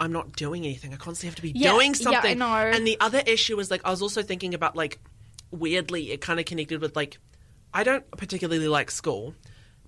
I'm 0.00 0.12
not 0.12 0.32
doing 0.32 0.64
anything. 0.64 0.92
I 0.92 0.96
constantly 0.96 1.28
have 1.28 1.36
to 1.36 1.42
be 1.42 1.52
Yeah, 1.52 1.72
doing 1.72 1.94
yeah, 1.94 2.08
I 2.08 2.12
something. 2.12 2.38
know. 2.38 2.54
And 2.54 2.86
the 2.86 2.98
other 3.00 3.22
issue 3.26 3.58
is 3.58 3.70
like 3.70 3.80
I 3.84 3.90
was 3.90 4.02
also 4.02 4.22
thinking 4.22 4.52
about 4.54 4.76
like 4.76 4.98
weirdly, 5.50 6.10
it 6.12 6.20
kind 6.20 6.38
of 6.38 6.46
connected 6.46 6.80
with 6.80 6.94
like 6.96 7.18
I 7.72 7.84
don't 7.84 8.08
particularly 8.12 8.68
like 8.68 8.90
school, 8.90 9.34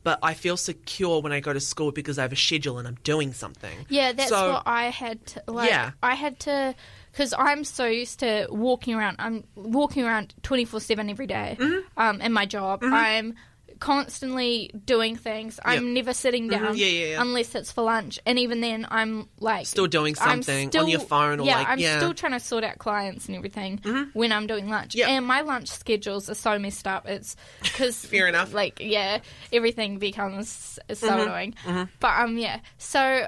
but 0.02 0.18
I 0.22 0.32
feel 0.34 0.56
secure 0.56 1.20
when 1.20 1.32
I 1.32 1.40
go 1.40 1.52
to 1.52 1.60
school 1.60 1.92
because 1.92 2.18
I 2.18 2.22
have 2.22 2.32
a 2.32 2.36
schedule 2.36 2.78
and 2.78 2.88
I'm 2.88 2.98
doing 3.04 3.32
something. 3.34 3.86
Yeah, 3.90 4.12
that's 4.12 4.30
So- 4.30 4.52
what 4.54 4.62
I 4.66 4.84
had 4.84 5.24
to 5.26 5.42
like. 5.48 5.68
Yeah. 5.70 5.90
I 6.02 6.14
had 6.14 6.38
to 6.40 6.74
because 7.12 7.34
I'm 7.36 7.64
so 7.64 7.86
used 7.86 8.20
to 8.20 8.46
walking 8.50 8.94
around. 8.94 9.16
I'm 9.18 9.44
walking 9.54 10.04
around 10.04 10.34
twenty 10.42 10.64
four 10.64 10.80
seven 10.80 11.10
every 11.10 11.26
day, 11.26 11.56
Mm-hmm. 11.58 11.78
Um, 11.96 12.20
in 12.20 12.32
my 12.32 12.46
job. 12.46 12.80
I'm 12.82 13.34
constantly 13.80 14.70
doing 14.84 15.14
things. 15.16 15.60
I'm 15.64 15.84
Yep. 15.86 15.94
never 15.94 16.12
sitting 16.14 16.48
down 16.48 16.62
Mm-hmm. 16.62 16.74
Yeah, 16.76 16.86
yeah, 16.86 17.06
yeah. 17.12 17.20
unless 17.22 17.54
it's 17.54 17.70
for 17.70 17.82
lunch. 17.82 18.18
And 18.26 18.36
even 18.38 18.60
then, 18.60 18.86
I'm 18.90 19.28
like 19.38 19.66
Still 19.66 19.86
doing 19.86 20.14
something 20.16 20.66
on 20.66 20.72
still- 20.72 20.88
your 20.88 20.98
phone 21.00 21.38
or, 21.40 21.44
yeah, 21.46 21.58
like- 21.58 21.68
I'm 21.68 21.78
yeah. 21.78 21.90
Mm-hmm. 21.92 21.98
still 22.00 22.14
trying 22.14 22.32
to 22.32 22.40
sort 22.40 22.64
out 22.64 22.78
clients 22.78 23.28
and 23.28 23.36
everything 23.36 23.78
when 24.14 24.32
I'm 24.32 24.46
doing 24.48 24.68
lunch. 24.68 24.94
Yep. 24.96 25.08
And 25.08 25.26
my 25.26 25.42
lunch 25.42 25.68
schedules 25.68 26.28
are 26.28 26.34
so 26.34 26.58
messed 26.58 26.86
up. 26.88 27.08
It's 27.08 27.36
because 27.62 28.04
Fair 28.04 28.26
enough. 28.26 28.52
Like 28.52 28.80
yeah, 28.80 29.20
everything 29.52 29.98
becomes 29.98 30.48
so 30.92 31.08
Mm-hmm. 31.08 31.20
annoying. 31.20 31.54
But 32.00 32.18
um, 32.20 32.36
yeah. 32.36 32.60
So 32.78 33.26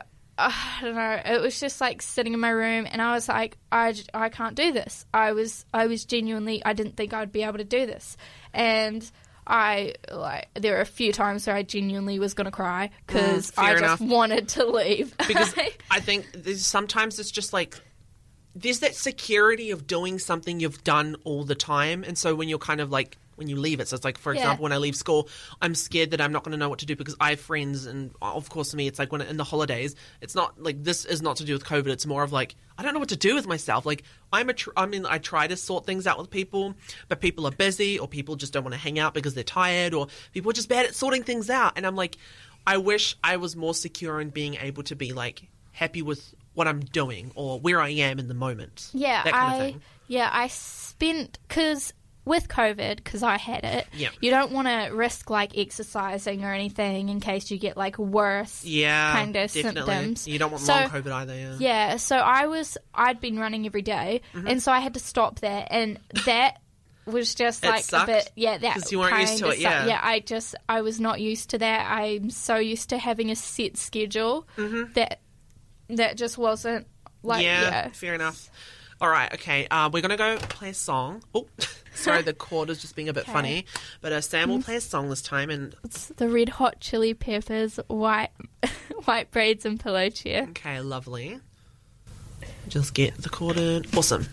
I 0.49 0.79
don't 0.83 0.95
know. 0.95 1.21
It 1.25 1.41
was 1.41 1.59
just 1.61 1.81
like 1.81 2.01
sitting 2.03 2.33
in 2.35 2.41
my 2.41 2.51
room, 2.51 2.87
and 2.91 3.03
I 3.03 3.13
was 3.15 3.29
like, 3.29 3.57
I, 3.71 3.95
I 4.15 4.29
can't 4.31 4.55
do 4.55 4.73
this. 4.73 5.05
I 5.13 5.33
was 5.33 5.65
I 5.75 5.87
was 5.87 6.05
genuinely 6.05 6.65
I 6.65 6.73
didn't 6.73 6.97
think 6.97 7.13
I'd 7.13 7.33
be 7.33 7.43
able 7.43 7.59
to 7.59 7.65
do 7.65 7.87
this, 7.87 8.17
and. 8.53 9.09
I 9.47 9.95
like 10.13 10.49
there 10.55 10.75
were 10.75 10.81
a 10.83 10.87
few 10.87 11.13
times 11.13 11.45
where 11.45 11.57
I 11.57 11.65
genuinely 11.65 12.21
was 12.21 12.35
gonna 12.35 12.53
cry 12.53 12.91
because 13.05 13.51
Mm, 13.53 13.63
I 13.63 13.71
enough. 13.77 13.99
just 13.99 14.03
wanted 14.09 14.49
to 14.51 14.65
leave. 14.67 15.17
because 15.27 15.53
I 15.91 15.99
think 15.99 16.27
sometimes 16.57 17.19
it's 17.19 17.33
just 17.33 17.53
like 17.53 17.77
there's 18.55 18.79
that 18.81 18.95
security 18.95 19.73
of 19.73 19.89
doing 19.89 20.21
something 20.21 20.61
you've 20.61 20.85
done 20.85 21.17
all 21.25 21.43
the 21.43 21.57
time, 21.57 22.05
and 22.05 22.17
so 22.17 22.37
when 22.37 22.49
you're 22.49 22.61
kind 22.61 22.81
of 22.81 22.93
like 22.93 23.17
when 23.41 23.49
you 23.49 23.57
leave 23.57 23.81
it, 23.81 23.89
so 23.89 23.97
it's 23.97 24.05
like 24.05 24.19
for 24.19 24.33
Yeah. 24.33 24.39
example, 24.41 24.63
when 24.63 24.73
I 24.73 24.77
leave 24.77 24.95
school, 24.95 25.29
I'm 25.61 25.75
scared 25.75 26.13
that 26.13 26.21
I'm 26.21 26.31
not 26.31 26.45
going 26.45 26.53
to 26.53 26.59
know 26.59 26.69
what 26.69 26.79
to 26.79 26.87
do 26.87 26.95
because 26.95 27.17
I 27.21 27.31
have 27.31 27.41
friends, 27.41 27.87
and 27.87 28.13
of 28.23 28.49
course, 28.49 28.71
to 28.71 28.77
me, 28.77 28.87
it's 28.87 29.01
like 29.01 29.11
when 29.11 29.23
in 29.23 29.37
the 29.37 29.43
holidays, 29.45 29.97
it's 30.21 30.37
not 30.37 30.63
like 30.63 30.85
this 30.85 31.05
is 31.05 31.21
not 31.21 31.37
to 31.39 31.45
do 31.45 31.53
with 31.55 31.65
COVID. 31.65 31.89
It's 31.89 32.07
more 32.07 32.23
of 32.23 32.31
like 32.33 32.55
I 32.79 32.85
don't 32.85 32.95
know 32.95 33.01
what 33.01 33.09
to 33.09 33.17
do 33.17 33.35
with 33.35 33.49
myself. 33.49 33.85
Like 33.85 34.05
I'm 34.33 34.49
a, 34.49 34.55
tr- 34.55 34.71
I 34.77 34.87
mean, 34.87 35.05
I 35.05 35.19
try 35.19 35.49
to 35.49 35.57
sort 35.57 35.85
things 35.87 36.07
out 36.07 36.19
with 36.19 36.31
people, 36.31 36.75
but 37.09 37.21
people 37.21 37.47
are 37.47 37.51
busy, 37.51 37.99
or 37.99 38.07
people 38.07 38.37
just 38.37 38.53
don't 38.53 38.63
want 38.63 38.75
to 38.75 38.81
hang 38.81 38.99
out 39.01 39.13
because 39.15 39.35
they're 39.35 39.43
tired, 39.43 39.95
or 39.95 40.07
people 40.33 40.51
are 40.51 40.55
just 40.55 40.69
bad 40.69 40.87
at 40.87 40.95
sorting 40.95 41.25
things 41.25 41.51
out, 41.51 41.73
and 41.77 41.87
I'm 41.87 41.97
like, 41.97 42.17
I 42.67 42.77
wish 42.77 43.17
I 43.25 43.39
was 43.39 43.57
more 43.57 43.75
secure 43.75 44.21
in 44.21 44.31
being 44.31 44.55
able 44.57 44.83
to 44.85 44.95
be 44.95 45.13
like 45.13 45.49
happy 45.73 46.03
with 46.03 46.35
what 46.53 46.69
I'm 46.69 46.81
doing 46.81 47.33
or 47.37 47.59
where 47.61 47.81
I 47.81 47.91
am 47.91 48.19
in 48.19 48.29
the 48.29 48.35
moment. 48.35 48.91
Yeah, 48.93 49.23
I 49.25 49.77
yeah 50.09 50.29
I 50.33 50.49
spent 50.49 51.39
because 51.49 51.93
with 52.31 52.49
COVID 52.49 52.97
because 52.97 53.23
I 53.23 53.37
had 53.37 53.65
it. 53.65 53.87
Yeah. 53.93 54.09
you 54.23 54.31
don't 54.31 54.53
want 54.53 54.69
to 54.69 54.95
risk 54.95 55.29
like 55.29 55.59
exercising 55.59 56.45
or 56.45 56.53
anything 56.55 57.11
in 57.11 57.21
case 57.21 57.51
you 57.51 57.59
get 57.59 57.77
like 57.77 57.99
worse. 57.99 58.65
Yeah, 58.65 59.13
kind 59.13 59.37
of 59.37 59.51
symptoms. 59.51 60.27
You 60.27 60.39
don't 60.39 60.51
want 60.53 60.63
So- 60.65 60.73
long 60.73 60.89
COVID 60.89 61.13
either. 61.13 61.35
Yeah. 61.37 61.57
Yeah, 61.59 61.97
so 61.97 62.17
I 62.17 62.47
was 62.47 62.79
I'd 62.95 63.21
been 63.21 63.39
running 63.39 63.67
every 63.67 63.83
day, 63.83 64.23
Mm-hmm. 64.35 64.47
and 64.47 64.63
so 64.63 64.73
I 64.73 64.81
had 64.81 64.95
to 64.95 65.01
stop 65.01 65.41
that, 65.41 65.69
and 65.71 65.99
that 66.25 66.61
was 67.07 67.35
just 67.35 67.65
like 67.65 67.85
a 67.93 68.07
bit 68.07 68.31
yeah 68.37 68.57
that 68.59 68.75
'Cause 68.75 68.93
you 68.93 68.99
weren't 69.01 69.19
used 69.21 69.39
to 69.39 69.49
it, 69.49 69.59
yeah. 69.59 69.79
sucked. 69.79 69.89
yeah 69.89 70.01
I 70.03 70.21
just 70.21 70.55
I 70.69 70.83
was 70.83 71.01
not 71.01 71.21
used 71.21 71.51
to 71.51 71.59
that. 71.59 71.91
I'm 71.91 72.31
so 72.31 72.57
used 72.57 72.91
to 72.91 72.99
having 72.99 73.31
a 73.31 73.37
set 73.37 73.77
schedule 73.77 74.47
that 74.95 75.21
that 75.89 76.17
just 76.17 76.39
wasn't 76.39 76.87
like 77.23 77.45
Mm-hmm. 77.45 77.63
yeah, 77.65 77.71
yeah. 77.87 77.89
fair 77.91 78.15
enough. 78.15 78.49
All 79.01 79.09
right, 79.09 79.33
okay. 79.35 79.67
Uh, 79.71 79.89
we're 79.93 80.03
gonna 80.03 80.17
go 80.17 80.37
play 80.37 80.71
a 80.71 80.75
song. 80.75 81.23
Oh, 81.35 81.47
sorry, 81.95 82.23
the 82.23 82.35
cord 82.35 82.69
is 82.69 82.81
just 82.83 82.95
being 82.95 83.09
a 83.09 83.13
bit 83.15 83.23
Okay. 83.25 83.33
funny. 83.33 83.65
But 84.03 84.13
uh, 84.13 84.21
Sam 84.21 84.51
will 84.51 84.63
play 84.63 84.77
a 84.77 84.81
song 84.81 85.09
this 85.09 85.23
time, 85.23 85.49
and 85.51 85.75
It's 85.85 86.09
the 86.09 86.29
Red 86.29 86.51
Hot 86.51 86.81
Chili 86.81 87.15
Peppers 87.15 87.81
white 87.87 88.29
white 89.05 89.31
braids 89.31 89.65
and 89.65 89.81
pillow 89.81 90.11
chair. 90.11 90.47
okay, 90.51 90.81
lovely. 90.81 91.41
Just 92.69 92.93
get 92.95 93.17
the 93.17 93.29
cord 93.31 93.57
in. 93.57 93.85
Awesome. 93.97 94.27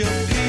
Your 0.00 0.39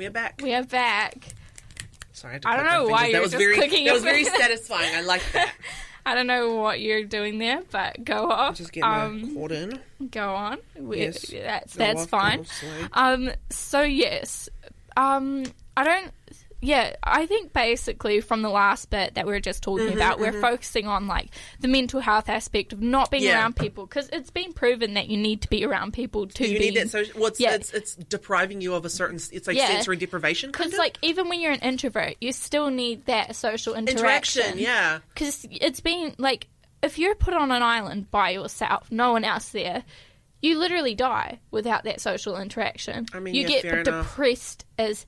hello, 0.00 0.08
we're 0.08 0.12
back. 0.12 0.40
We 0.42 0.54
are 0.54 0.64
back. 0.64 1.28
Sorry, 2.12 2.38
I, 2.44 2.52
I 2.54 2.56
don't 2.56 2.66
know 2.66 2.88
why 2.88 3.06
you're 3.08 3.22
just 3.22 3.36
very 3.36 3.56
clicking 3.56 3.84
that 3.84 3.92
was 3.92 4.02
very 4.02 4.24
satisfying. 4.38 4.94
I 4.94 5.02
like 5.02 5.22
that. 5.32 5.52
I 6.06 6.14
don't 6.14 6.26
know 6.26 6.54
what 6.54 6.80
you're 6.80 7.04
doing 7.04 7.38
there, 7.38 7.62
but 7.70 8.02
go 8.04 8.30
off. 8.30 8.56
Just 8.56 8.72
get 8.72 8.82
my 8.82 9.02
um, 9.04 9.34
cord 9.34 9.52
in. 9.52 9.78
go 10.10 10.34
on. 10.34 10.58
We, 10.74 11.00
Yes. 11.00 11.26
That's 11.30 11.76
Go 11.76 11.84
that's 11.84 12.02
off, 12.02 12.08
fine. 12.08 12.46
Um. 12.94 13.30
So 13.50 13.82
yes. 13.82 14.48
Um. 14.96 15.44
I 15.76 15.84
don't. 15.84 16.10
Yeah, 16.62 16.94
I 17.02 17.24
think 17.26 17.52
basically 17.54 18.20
from 18.20 18.42
the 18.42 18.50
last 18.50 18.90
bit 18.90 19.14
that 19.14 19.26
we 19.26 19.32
were 19.32 19.40
just 19.40 19.62
talking 19.62 19.86
Mm-hmm, 19.86 19.96
about, 19.96 20.18
we're 20.20 20.40
focusing 20.40 20.86
on 20.86 21.06
like 21.06 21.30
the 21.60 21.68
mental 21.68 22.00
health 22.00 22.28
aspect 22.28 22.72
of 22.74 22.80
not 22.82 23.10
being 23.10 23.22
Yeah. 23.22 23.38
around 23.38 23.56
people 23.56 23.86
because 23.86 24.08
it's 24.12 24.30
been 24.30 24.52
proven 24.52 24.94
that 24.94 25.08
you 25.08 25.16
need 25.16 25.40
to 25.42 25.48
be 25.48 25.64
around 25.64 25.92
people 25.94 26.26
to 26.26 26.46
You 26.46 26.58
be. 26.58 26.66
need 26.66 26.76
that 26.76 26.90
social. 26.90 27.24
It's, 27.26 27.40
Yeah. 27.40 27.54
it's 27.54 27.72
it's 27.72 27.94
depriving 27.94 28.60
you 28.60 28.74
of 28.74 28.84
a 28.84 28.90
certain. 28.90 29.16
It's 29.32 29.46
like 29.46 29.56
Yeah. 29.56 29.68
sensory 29.68 29.96
deprivation. 29.96 30.50
Because 30.50 30.74
like 30.76 30.98
even 31.00 31.28
when 31.30 31.40
you're 31.40 31.52
an 31.52 31.60
introvert, 31.60 32.16
you 32.20 32.32
still 32.32 32.68
need 32.70 33.06
that 33.06 33.34
social 33.36 33.74
interaction. 33.74 34.42
interaction. 34.42 34.58
Yeah. 34.58 34.98
because 35.14 35.46
it's 35.50 35.80
been 35.80 36.14
like 36.18 36.48
if 36.82 36.98
you're 36.98 37.14
put 37.14 37.34
on 37.34 37.50
an 37.50 37.62
island 37.62 38.10
by 38.10 38.30
yourself, 38.30 38.90
no 38.90 39.12
one 39.12 39.24
else 39.24 39.48
there, 39.50 39.82
you 40.42 40.58
literally 40.58 40.94
die 40.94 41.38
without 41.50 41.84
that 41.84 42.00
social 42.00 42.36
interaction. 42.40 43.06
I 43.12 43.20
mean, 43.20 43.34
you 43.34 43.42
yeah, 43.42 43.48
get 43.48 43.62
fair 43.62 43.80
enough. 43.80 44.06
depressed 44.08 44.64
as 44.78 45.04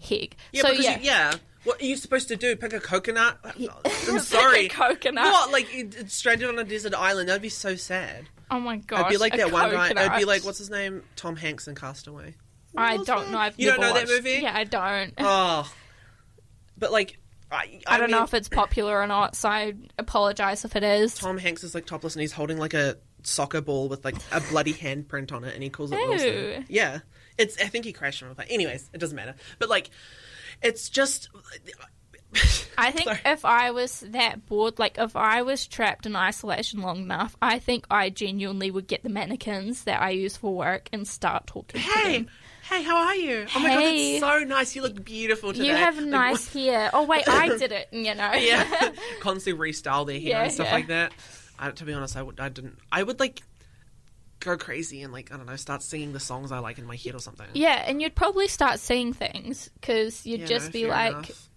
heck. 0.00 0.36
Yeah, 0.52 0.62
so 0.62 0.70
because 0.70 0.84
yeah, 0.84 0.98
You, 0.98 1.04
yeah. 1.04 1.34
What 1.64 1.80
are 1.80 1.86
you 1.86 1.96
supposed 1.96 2.28
to 2.28 2.36
do? 2.36 2.56
Pick 2.56 2.74
a 2.74 2.80
coconut? 2.80 3.38
I'm 4.08 4.18
sorry. 4.18 4.68
coconut. 4.68 5.24
What? 5.24 5.50
Like 5.50 5.66
stranded 6.08 6.48
on 6.48 6.58
a 6.58 6.64
desert 6.64 6.94
island? 6.94 7.28
That'd 7.30 7.40
be 7.42 7.48
so 7.48 7.74
sad. 7.74 8.28
Oh 8.50 8.60
my 8.60 8.76
god, 8.76 9.06
I'd 9.06 9.08
be 9.08 9.16
like 9.16 9.36
that 9.36 9.50
one 9.50 9.70
guy. 9.70 9.92
I'd 9.96 10.18
be 10.18 10.26
like, 10.26 10.44
what's 10.44 10.58
his 10.58 10.68
name? 10.70 11.02
Tom 11.16 11.36
Hanks 11.36 11.66
in 11.66 11.74
Castaway. 11.74 12.34
I 12.76 12.98
don't 12.98 13.30
know. 13.30 13.38
I've 13.38 13.58
You 13.58 13.70
don't 13.70 13.80
never 13.80 13.94
know 13.94 14.00
that 14.00 14.08
movie? 14.08 14.40
Yeah, 14.42 14.52
I 14.54 14.64
don't. 14.64 15.14
Oh. 15.18 15.72
But 16.76 16.90
like, 16.92 17.18
I, 17.50 17.80
I 17.86 17.98
don't 17.98 18.10
know 18.10 18.24
if 18.24 18.34
it's 18.34 18.48
popular 18.48 19.00
or 19.00 19.06
not, 19.06 19.36
so 19.36 19.48
I 19.48 19.74
apologize 19.96 20.64
if 20.64 20.74
it 20.74 20.82
is. 20.82 21.14
Tom 21.14 21.38
Hanks 21.38 21.62
is 21.62 21.74
like 21.74 21.86
topless 21.86 22.14
and 22.16 22.20
he's 22.20 22.32
holding 22.32 22.58
like 22.58 22.74
a 22.74 22.96
soccer 23.22 23.60
ball 23.60 23.88
with 23.88 24.04
like 24.04 24.16
a 24.32 24.40
bloody 24.50 24.74
handprint 24.74 25.32
on 25.32 25.44
it, 25.44 25.54
and 25.54 25.62
he 25.62 25.70
calls 25.70 25.92
it 25.92 25.98
Ew. 25.98 26.08
Wilson. 26.08 26.66
Yeah, 26.68 26.98
it's. 27.38 27.60
I 27.60 27.66
think 27.68 27.84
he 27.84 27.92
crashed 27.92 28.20
from 28.20 28.30
a 28.30 28.34
plane. 28.34 28.48
Anyways, 28.50 28.90
it 28.92 28.98
doesn't 28.98 29.16
matter. 29.16 29.34
But 29.58 29.68
like, 29.68 29.90
it's 30.62 30.88
just. 30.88 31.28
I 32.76 32.90
think 32.90 33.04
Sorry. 33.08 33.20
if 33.26 33.44
I 33.44 33.70
was 33.70 34.00
that 34.08 34.46
bored, 34.46 34.80
like 34.80 34.98
if 34.98 35.14
I 35.14 35.42
was 35.42 35.66
trapped 35.68 36.04
in 36.06 36.16
isolation 36.16 36.80
long 36.82 36.98
enough, 37.02 37.36
I 37.40 37.60
think 37.60 37.86
I 37.90 38.10
genuinely 38.10 38.72
would 38.72 38.88
get 38.88 39.04
the 39.04 39.08
mannequins 39.08 39.84
that 39.84 40.02
I 40.02 40.10
use 40.10 40.36
for 40.36 40.52
work 40.52 40.88
and 40.92 41.06
start 41.06 41.46
talking 41.46 41.80
to 41.80 41.86
Hey, 41.86 42.12
them. 42.18 42.30
hey, 42.68 42.82
how 42.82 42.96
are 42.96 43.14
you? 43.14 43.46
Oh 43.54 43.60
my 43.60 43.68
god, 43.68 43.78
Hey. 43.78 44.18
that's 44.18 44.32
so 44.40 44.44
nice. 44.44 44.74
You 44.74 44.82
look 44.82 45.04
beautiful 45.04 45.52
today. 45.52 45.68
You 45.68 45.76
have 45.76 45.96
Like, 45.98 46.06
nice 46.06 46.52
hair. 46.52 46.90
Oh 46.92 47.04
wait, 47.04 47.28
I 47.28 47.56
did 47.56 47.70
it. 47.70 47.88
You 47.92 48.16
know. 48.16 48.32
yeah, 48.32 48.90
constantly 49.20 49.70
restyle 49.70 50.04
their 50.04 50.18
hair 50.18 50.30
Yeah, 50.30 50.42
and 50.42 50.52
stuff 50.52 50.66
yeah. 50.66 50.74
like 50.74 50.88
that. 50.88 51.12
I, 51.56 51.70
to 51.70 51.84
be 51.84 51.92
honest, 51.92 52.16
I 52.16 52.22
would, 52.24 52.40
I 52.40 52.48
didn't, 52.48 52.78
I 52.90 53.04
would 53.04 53.20
like 53.20 53.42
go 54.44 54.56
crazy 54.56 55.02
and 55.02 55.12
like 55.12 55.32
I 55.32 55.36
don't 55.36 55.46
know, 55.46 55.56
start 55.56 55.82
singing 55.82 56.12
the 56.12 56.20
songs 56.20 56.52
I 56.52 56.58
like 56.58 56.78
in 56.78 56.86
my 56.86 56.96
head 56.96 57.14
or 57.14 57.18
something. 57.20 57.46
Yeah, 57.54 57.82
and 57.86 58.00
you'd 58.02 58.14
probably 58.14 58.48
start 58.48 58.78
seeing 58.80 59.12
things 59.12 59.70
because 59.80 60.24
you'd 60.26 60.40
Yeah, 60.40 60.46
just 60.46 60.66
no, 60.66 60.72
be 60.72 60.86
like 60.86 61.10
enough. 61.12 61.48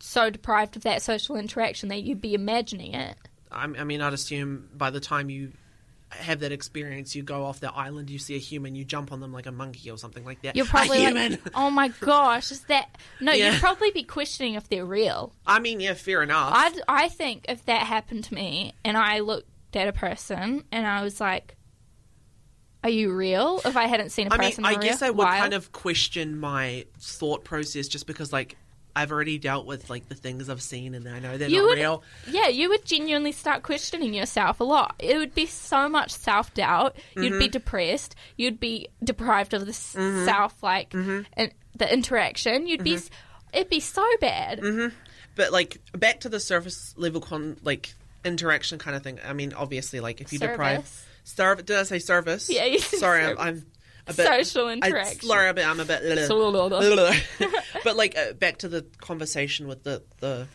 so 0.00 0.30
deprived 0.30 0.76
of 0.76 0.82
that 0.82 1.02
social 1.02 1.36
interaction 1.36 1.88
that 1.90 2.02
you'd 2.02 2.20
be 2.20 2.34
imagining 2.34 2.94
it. 2.94 3.16
I 3.50 3.66
mean, 3.66 4.00
I'd 4.02 4.12
assume 4.12 4.68
by 4.76 4.90
the 4.90 5.00
time 5.00 5.30
you 5.30 5.52
have 6.10 6.40
that 6.40 6.52
experience, 6.52 7.16
you 7.16 7.22
go 7.22 7.44
off 7.44 7.58
the 7.60 7.72
island, 7.72 8.10
you 8.10 8.18
see 8.18 8.36
a 8.36 8.38
human, 8.38 8.74
you 8.74 8.84
jump 8.84 9.12
on 9.12 9.20
them 9.20 9.32
like 9.32 9.46
a 9.46 9.52
monkey 9.52 9.90
or 9.90 9.96
something 9.98 10.24
like 10.24 10.42
that. 10.42 10.54
You're 10.56 10.66
probably 10.66 10.98
a 11.06 11.10
like, 11.10 11.30
human. 11.30 11.38
oh 11.54 11.70
my 11.70 11.88
gosh, 11.88 12.50
is 12.50 12.60
that? 12.62 12.88
No, 13.20 13.32
Yeah. 13.32 13.52
you'd 13.52 13.60
probably 13.60 13.90
be 13.92 14.02
questioning 14.02 14.54
if 14.54 14.68
they're 14.68 14.84
real. 14.84 15.32
I 15.46 15.58
mean, 15.58 15.80
yeah, 15.80 15.94
fair 15.94 16.22
enough. 16.22 16.52
I 16.54 16.72
I 16.86 17.08
think 17.08 17.46
if 17.48 17.64
that 17.66 17.82
happened 17.82 18.24
to 18.24 18.34
me 18.34 18.74
and 18.84 18.96
I 18.96 19.20
looked 19.20 19.48
at 19.74 19.88
a 19.88 19.92
person 19.92 20.64
and 20.70 20.86
I 20.86 21.02
was 21.02 21.20
like, 21.20 21.56
"Are 22.86 22.90
you 22.90 23.12
real?" 23.12 23.60
If 23.64 23.76
I 23.76 23.86
hadn't 23.86 24.10
seen 24.10 24.28
a 24.28 24.34
I 24.34 24.38
mean, 24.38 24.50
person, 24.50 24.64
I 24.64 24.76
guess 24.76 25.02
I 25.02 25.10
would 25.10 25.18
while. 25.18 25.40
kind 25.40 25.54
of 25.54 25.72
question 25.72 26.38
my 26.38 26.86
thought 27.00 27.44
process 27.44 27.88
just 27.88 28.06
because, 28.06 28.32
like, 28.32 28.56
I've 28.94 29.12
already 29.12 29.38
dealt 29.38 29.66
with 29.66 29.90
like 29.90 30.08
the 30.08 30.14
things 30.14 30.48
I've 30.48 30.62
seen, 30.62 30.94
and 30.94 31.06
I 31.08 31.18
know 31.18 31.36
they're 31.36 31.48
You 31.50 31.58
not 31.62 31.64
would, 31.68 31.78
real. 31.78 32.02
yeah, 32.28 32.48
you 32.48 32.68
would 32.70 32.84
genuinely 32.84 33.32
start 33.32 33.62
questioning 33.62 34.14
yourself 34.14 34.60
a 34.60 34.64
lot. 34.64 34.94
It 34.98 35.18
would 35.18 35.34
be 35.34 35.44
so 35.46 35.88
much 35.88 36.12
self 36.12 36.54
doubt. 36.54 36.96
You'd 37.14 37.32
Mm-hmm. 37.32 37.38
be 37.40 37.48
depressed. 37.48 38.14
You'd 38.36 38.58
be 38.60 38.88
deprived 39.04 39.52
of 39.52 39.66
the 39.66 39.70
s 39.72 39.96
self, 40.24 40.62
like, 40.62 40.90
Mm-hmm. 40.90 41.22
and 41.34 41.52
the 41.76 41.92
interaction. 41.92 42.66
You'd 42.66 42.84
be, 42.84 42.98
it'd 43.52 43.68
be 43.68 43.80
so 43.80 44.02
bad. 44.20 44.60
But 45.34 45.52
like 45.52 45.78
back 45.92 46.20
to 46.20 46.30
the 46.30 46.40
surface 46.40 46.94
level 46.96 47.20
con 47.20 47.58
like 47.62 47.92
interaction 48.24 48.78
kind 48.78 48.96
of 48.96 49.02
thing. 49.02 49.18
I 49.22 49.34
mean, 49.34 49.52
obviously, 49.52 50.00
like 50.00 50.22
if 50.22 50.32
you 50.32 50.38
deprive 50.38 51.06
Service. 51.26 51.64
did 51.64 51.76
I 51.76 51.82
say 51.82 51.98
service? 51.98 52.48
Yeah, 52.48 52.64
you 52.64 52.78
Sorry, 52.78 53.24
I'm. 53.24 53.38
I'm 53.38 53.66
a 54.06 54.12
bit 54.12 54.26
Social 54.26 54.68
I, 54.68 54.74
interaction. 54.74 55.20
sorry, 55.28 55.48
a 55.48 55.54
bit, 55.54 55.66
I'm 55.66 55.80
a 55.80 55.84
bit. 55.84 56.02
But 57.84 57.96
like 57.96 58.16
uh, 58.16 58.32
back 58.34 58.58
to 58.58 58.68
the 58.68 58.86
conversation 58.98 59.66
with 59.68 59.82
the 59.82 60.02
the 60.20 60.46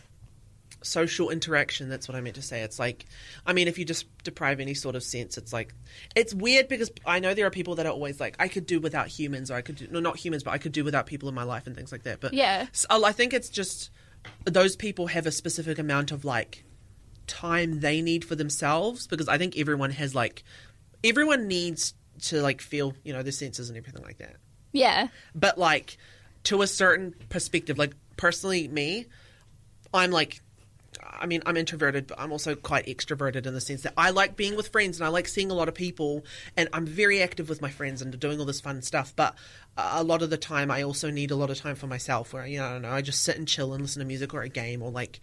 social 0.84 1.30
interaction 1.30 1.90
that's 1.90 2.08
what 2.08 2.16
i 2.16 2.22
meant 2.22 2.36
to 2.38 2.42
say 2.42 2.62
it's 2.62 2.80
like 2.80 3.06
i 3.46 3.54
mean 3.54 3.68
if 3.68 3.78
you 3.78 3.86
just 3.86 4.08
deprive 4.24 4.60
any 4.60 4.74
sort 4.74 4.96
of 4.96 5.04
sense 5.04 5.38
it's 5.38 5.54
like 5.54 5.76
it's 6.16 6.34
weird 6.34 6.68
because 6.68 6.90
i 7.06 7.20
know 7.20 7.36
there 7.36 7.46
are 7.46 7.52
people 7.52 7.76
that 7.76 7.86
are 7.86 7.92
always 7.92 8.20
like 8.20 8.36
i 8.40 8.48
could 8.48 8.66
do 8.66 8.80
without 8.80 9.08
humans 9.08 9.52
or 9.52 9.54
i 9.54 9.62
could 9.62 9.76
do 9.76 9.88
no 9.92 10.00
not 10.00 10.18
humans 10.18 10.42
but 10.42 10.50
i 10.52 10.58
could 10.58 10.72
do 10.72 10.84
without 10.84 11.06
people 11.06 11.30
in 11.30 11.36
my 11.36 11.44
life 11.44 11.68
and 11.68 11.76
things 11.76 11.92
like 11.92 12.02
that 12.02 12.20
but 12.20 12.34
Yeah. 12.34 12.66
so 12.72 12.88
i 13.06 13.12
think 13.12 13.32
it's 13.32 13.50
just 13.50 13.92
those 14.46 14.76
people 14.76 15.06
have 15.06 15.28
a 15.28 15.32
specific 15.32 15.78
amount 15.78 16.12
of 16.12 16.26
like 16.26 16.64
time 17.28 17.80
they 17.80 18.02
need 18.02 18.26
for 18.26 18.36
themselves 18.36 19.08
because 19.08 19.28
i 19.28 19.38
think 19.38 19.58
everyone 19.58 19.92
has 19.92 20.14
like 20.14 20.44
everyone 21.04 21.48
needs 21.48 21.94
to 22.22 22.42
like 22.42 22.62
feel 22.62 22.94
you 23.04 23.14
know 23.14 23.24
their 23.24 23.32
senses 23.32 23.70
and 23.70 23.78
everything 23.78 24.04
like 24.04 24.18
that. 24.18 24.36
Yeah, 24.72 25.08
but 25.36 25.58
like 25.58 25.98
to 26.44 26.62
a 26.62 26.68
certain 26.68 27.14
perspective 27.30 27.78
like 27.78 27.94
personally 28.18 28.68
me 28.68 29.06
i'm 29.94 30.10
like 30.10 30.42
i 31.08 31.28
mean 31.28 31.42
i'm 31.46 31.56
introverted 31.56 32.08
but 32.08 32.20
i'm 32.20 32.32
also 32.32 32.56
quite 32.56 32.88
extroverted 32.88 33.46
in 33.46 33.54
the 33.54 33.62
sense 33.62 33.84
that 33.84 33.94
i 33.96 34.10
like 34.10 34.36
being 34.36 34.56
with 34.56 34.70
friends 34.70 35.00
and 35.00 35.06
i 35.06 35.10
like 35.10 35.28
seeing 35.28 35.52
a 35.52 35.54
lot 35.54 35.68
of 35.68 35.76
people 35.76 36.26
and 36.58 36.68
i'm 36.74 36.86
very 36.86 37.22
active 37.22 37.48
with 37.48 37.62
my 37.62 37.70
friends 37.70 38.02
and 38.02 38.20
doing 38.20 38.40
all 38.40 38.46
this 38.46 38.62
fun 38.62 38.82
stuff. 38.82 39.14
But 39.16 39.36
a 39.78 40.04
lot 40.04 40.22
of 40.22 40.30
the 40.30 40.38
time 40.38 40.72
i 40.72 40.82
also 40.82 41.12
need 41.12 41.32
a 41.32 41.36
lot 41.36 41.50
of 41.50 41.60
time 41.60 41.76
for 41.76 41.88
myself 41.88 42.34
where 42.34 42.46
you 42.46 42.58
know 42.58 42.66
i 42.66 42.72
don't 42.72 42.82
know 42.82 42.92
i 42.92 43.02
just 43.02 43.24
sit 43.24 43.38
and 43.38 43.48
chill 43.48 43.74
and 43.74 43.82
listen 43.84 44.00
to 44.00 44.06
music 44.06 44.34
or 44.34 44.42
a 44.42 44.50
game 44.50 44.82
or 44.82 44.90
like 44.90 45.20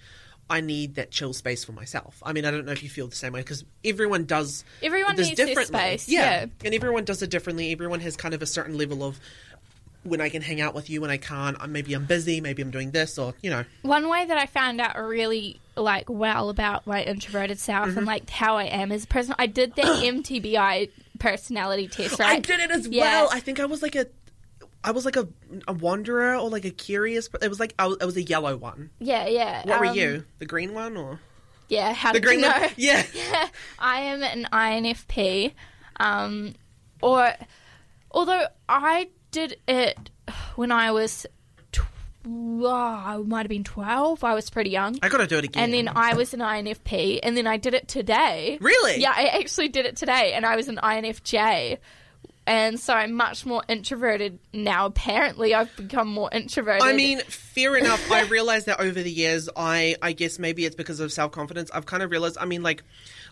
I 0.51 0.61
need 0.61 0.95
that 0.95 1.11
chill 1.11 1.33
space 1.33 1.65
for 1.65 1.73
myself. 1.73 2.23
I 2.25 2.33
mean, 2.33 2.45
I 2.45 2.51
don't 2.51 2.65
know 2.65 2.73
if 2.73 2.83
you 2.83 2.89
feel 2.89 3.07
the 3.07 3.17
same 3.17 3.33
way 3.33 3.41
because 3.41 3.65
everyone 3.85 4.25
does. 4.25 4.65
Everyone 4.83 5.15
does 5.17 5.29
needs 5.29 5.37
differently. 5.39 5.79
space, 5.79 6.09
Yeah. 6.09 6.21
yeah. 6.41 6.47
and 6.65 6.75
everyone 6.75 7.05
does 7.05 7.23
it 7.23 7.31
differently. 7.31 7.71
Everyone 7.73 8.01
has 8.01 8.17
kind 8.17 8.35
of 8.35 8.43
a 8.43 8.47
certain 8.47 8.79
level 8.79 9.03
of 9.05 9.21
when 10.05 10.21
I 10.21 10.29
can 10.31 10.41
hang 10.43 10.61
out 10.61 10.75
with 10.75 10.89
you, 10.89 11.01
when 11.03 11.11
I 11.11 11.17
can't. 11.19 11.69
Maybe 11.69 11.93
I'm 11.93 12.07
busy. 12.07 12.41
Maybe 12.41 12.63
I'm 12.63 12.71
doing 12.71 12.93
this, 12.93 13.19
or 13.19 13.35
you 13.43 13.51
know. 13.51 13.65
One 13.83 14.09
way 14.09 14.25
that 14.25 14.39
I 14.39 14.47
found 14.47 14.81
out 14.81 14.97
really 14.97 15.61
like 15.77 16.09
well 16.09 16.49
about 16.49 16.87
my 16.87 17.03
introverted 17.03 17.59
self 17.59 17.89
Mm-hmm. 17.89 17.99
and 17.99 18.07
like 18.07 18.31
how 18.31 18.57
I 18.57 18.65
am 18.65 18.91
as 18.91 19.05
a 19.05 19.07
person, 19.07 19.35
I 19.39 19.47
did 19.47 19.75
that 19.77 19.85
MTBI 20.03 20.89
personality 21.19 21.89
test. 21.89 22.19
Right? 22.21 22.37
I 22.37 22.41
did 22.41 22.61
it 22.61 22.71
as 22.71 22.87
Yeah. 22.89 23.03
well. 23.03 23.29
I 23.33 23.41
think 23.41 23.61
I 23.61 23.67
was 23.67 23.83
like 23.83 23.97
a, 23.97 24.07
I 24.85 24.93
was 24.93 25.05
like 25.05 25.17
a, 25.17 25.29
a 25.67 25.73
wanderer 25.73 26.37
or 26.37 26.49
like 26.49 26.65
a 26.65 26.71
curious. 26.71 27.29
It 27.43 27.49
was 27.49 27.59
like 27.61 27.75
I 27.79 27.87
was, 27.89 27.97
I 28.01 28.05
was 28.05 28.17
a 28.17 28.23
yellow 28.23 28.57
one. 28.57 28.91
Yeah, 29.01 29.27
yeah. 29.27 29.63
What 29.67 29.81
were 29.81 29.87
um, 29.87 29.97
you? 29.97 30.25
The 30.39 30.47
green 30.47 30.73
one 30.73 30.97
or 30.97 31.21
Yeah, 31.69 31.93
how 31.93 32.13
the 32.13 32.21
did 32.21 32.27
green 32.27 32.41
you 32.41 32.47
know? 32.47 32.59
one? 32.59 32.71
Yeah. 32.77 33.05
I 33.79 34.01
am 34.01 34.23
an 34.23 34.47
INFP, 34.53 35.53
um, 35.99 36.55
or 37.03 37.33
although 38.11 38.47
I 38.69 39.09
did 39.33 39.59
it 39.67 40.11
when 40.55 40.71
I 40.73 40.93
was, 40.93 41.27
tw- 41.73 41.81
oh, 42.27 42.67
I 42.67 43.17
might 43.19 43.43
have 43.43 43.49
been 43.49 43.65
twelve. 43.65 44.23
I 44.23 44.35
was 44.35 44.49
pretty 44.49 44.71
young, 44.71 44.99
I 45.03 45.09
got 45.09 45.19
to 45.19 45.27
do 45.27 45.39
it 45.39 45.45
again. 45.45 45.65
and 45.65 45.75
then 45.75 45.89
I 45.89 46.15
was 46.15 46.33
an 46.35 46.41
INFP, 46.41 47.21
and 47.23 47.37
then 47.37 47.47
I 47.47 47.57
did 47.57 47.75
it 47.75 47.89
today. 47.89 48.59
Really? 48.61 49.01
Yeah, 49.01 49.13
I 49.15 49.25
actually 49.41 49.69
did 49.69 49.87
it 49.87 49.97
today, 49.97 50.33
and 50.35 50.47
I 50.47 50.55
was 50.57 50.69
an 50.69 50.77
INFJ. 50.83 51.79
And 52.49 52.81
so 52.81 52.95
I'm 52.95 53.13
much 53.13 53.45
more 53.45 53.63
introverted 53.69 54.39
now. 54.55 54.87
Apparently, 54.87 55.55
I've 55.55 55.77
become 55.77 56.09
more 56.09 56.31
introverted. 56.33 56.83
I 56.83 56.95
mean, 56.95 57.21
fair 57.21 57.77
enough. 57.77 58.11
I 58.11 58.23
realized 58.23 58.65
that 58.67 58.81
over 58.81 59.03
the 59.03 59.13
years, 59.13 59.51
I 59.55 59.97
I 60.01 60.13
guess 60.13 60.39
maybe 60.39 60.65
it's 60.65 60.75
because 60.75 60.99
of 60.99 61.13
self 61.13 61.31
confidence. 61.31 61.71
I've 61.75 61.85
kind 61.85 62.03
of 62.03 62.11
realized. 62.11 62.39
I 62.41 62.47
mean, 62.47 62.63
like 62.63 62.85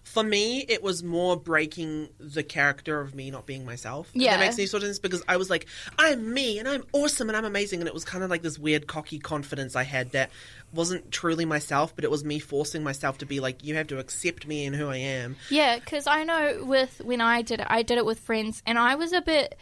for 0.06 0.22
me, 0.22 0.60
it 0.60 0.84
was 0.84 1.02
more 1.02 1.36
breaking 1.36 2.08
the 2.20 2.44
character 2.44 3.00
of 3.00 3.12
me 3.12 3.28
not 3.32 3.44
being 3.44 3.66
myself. 3.66 4.08
Yeah. 4.14 4.36
that 4.36 4.40
makes 4.40 4.56
any 4.56 4.66
sort 4.66 4.84
of 4.84 4.86
sense 4.86 5.00
because 5.00 5.20
I 5.26 5.36
was 5.36 5.50
like, 5.50 5.66
I'm 5.98 6.32
me 6.32 6.60
and 6.60 6.68
I'm 6.68 6.84
awesome 6.92 7.28
and 7.28 7.36
I'm 7.36 7.44
amazing, 7.44 7.80
and 7.80 7.88
it 7.88 7.92
was 7.92 8.04
kind 8.04 8.22
of 8.22 8.30
like 8.30 8.40
this 8.40 8.56
weird 8.56 8.86
cocky 8.86 9.18
confidence 9.18 9.74
I 9.74 9.82
had 9.82 10.12
that 10.12 10.30
wasn't 10.72 11.10
truly 11.10 11.44
myself, 11.44 11.92
but 11.94 12.04
it 12.04 12.10
was 12.10 12.24
me 12.24 12.38
forcing 12.38 12.84
myself 12.84 13.18
to 13.18 13.26
be 13.26 13.40
like, 13.40 13.64
you 13.64 13.74
have 13.74 13.88
to 13.88 13.98
accept 13.98 14.46
me 14.46 14.64
and 14.64 14.76
who 14.76 14.88
I 14.88 14.98
am. 14.98 15.34
Yeah, 15.50 15.76
because 15.76 16.06
I 16.06 16.22
know 16.22 16.64
with 16.64 17.00
when 17.04 17.20
I 17.20 17.42
did 17.42 17.58
it, 17.58 17.66
I 17.68 17.82
did 17.82 17.98
it 17.98 18.06
with 18.06 18.20
friends, 18.20 18.62
and 18.64 18.78
I 18.78 18.94
was 18.94 19.12
a 19.12 19.20
bit, 19.20 19.58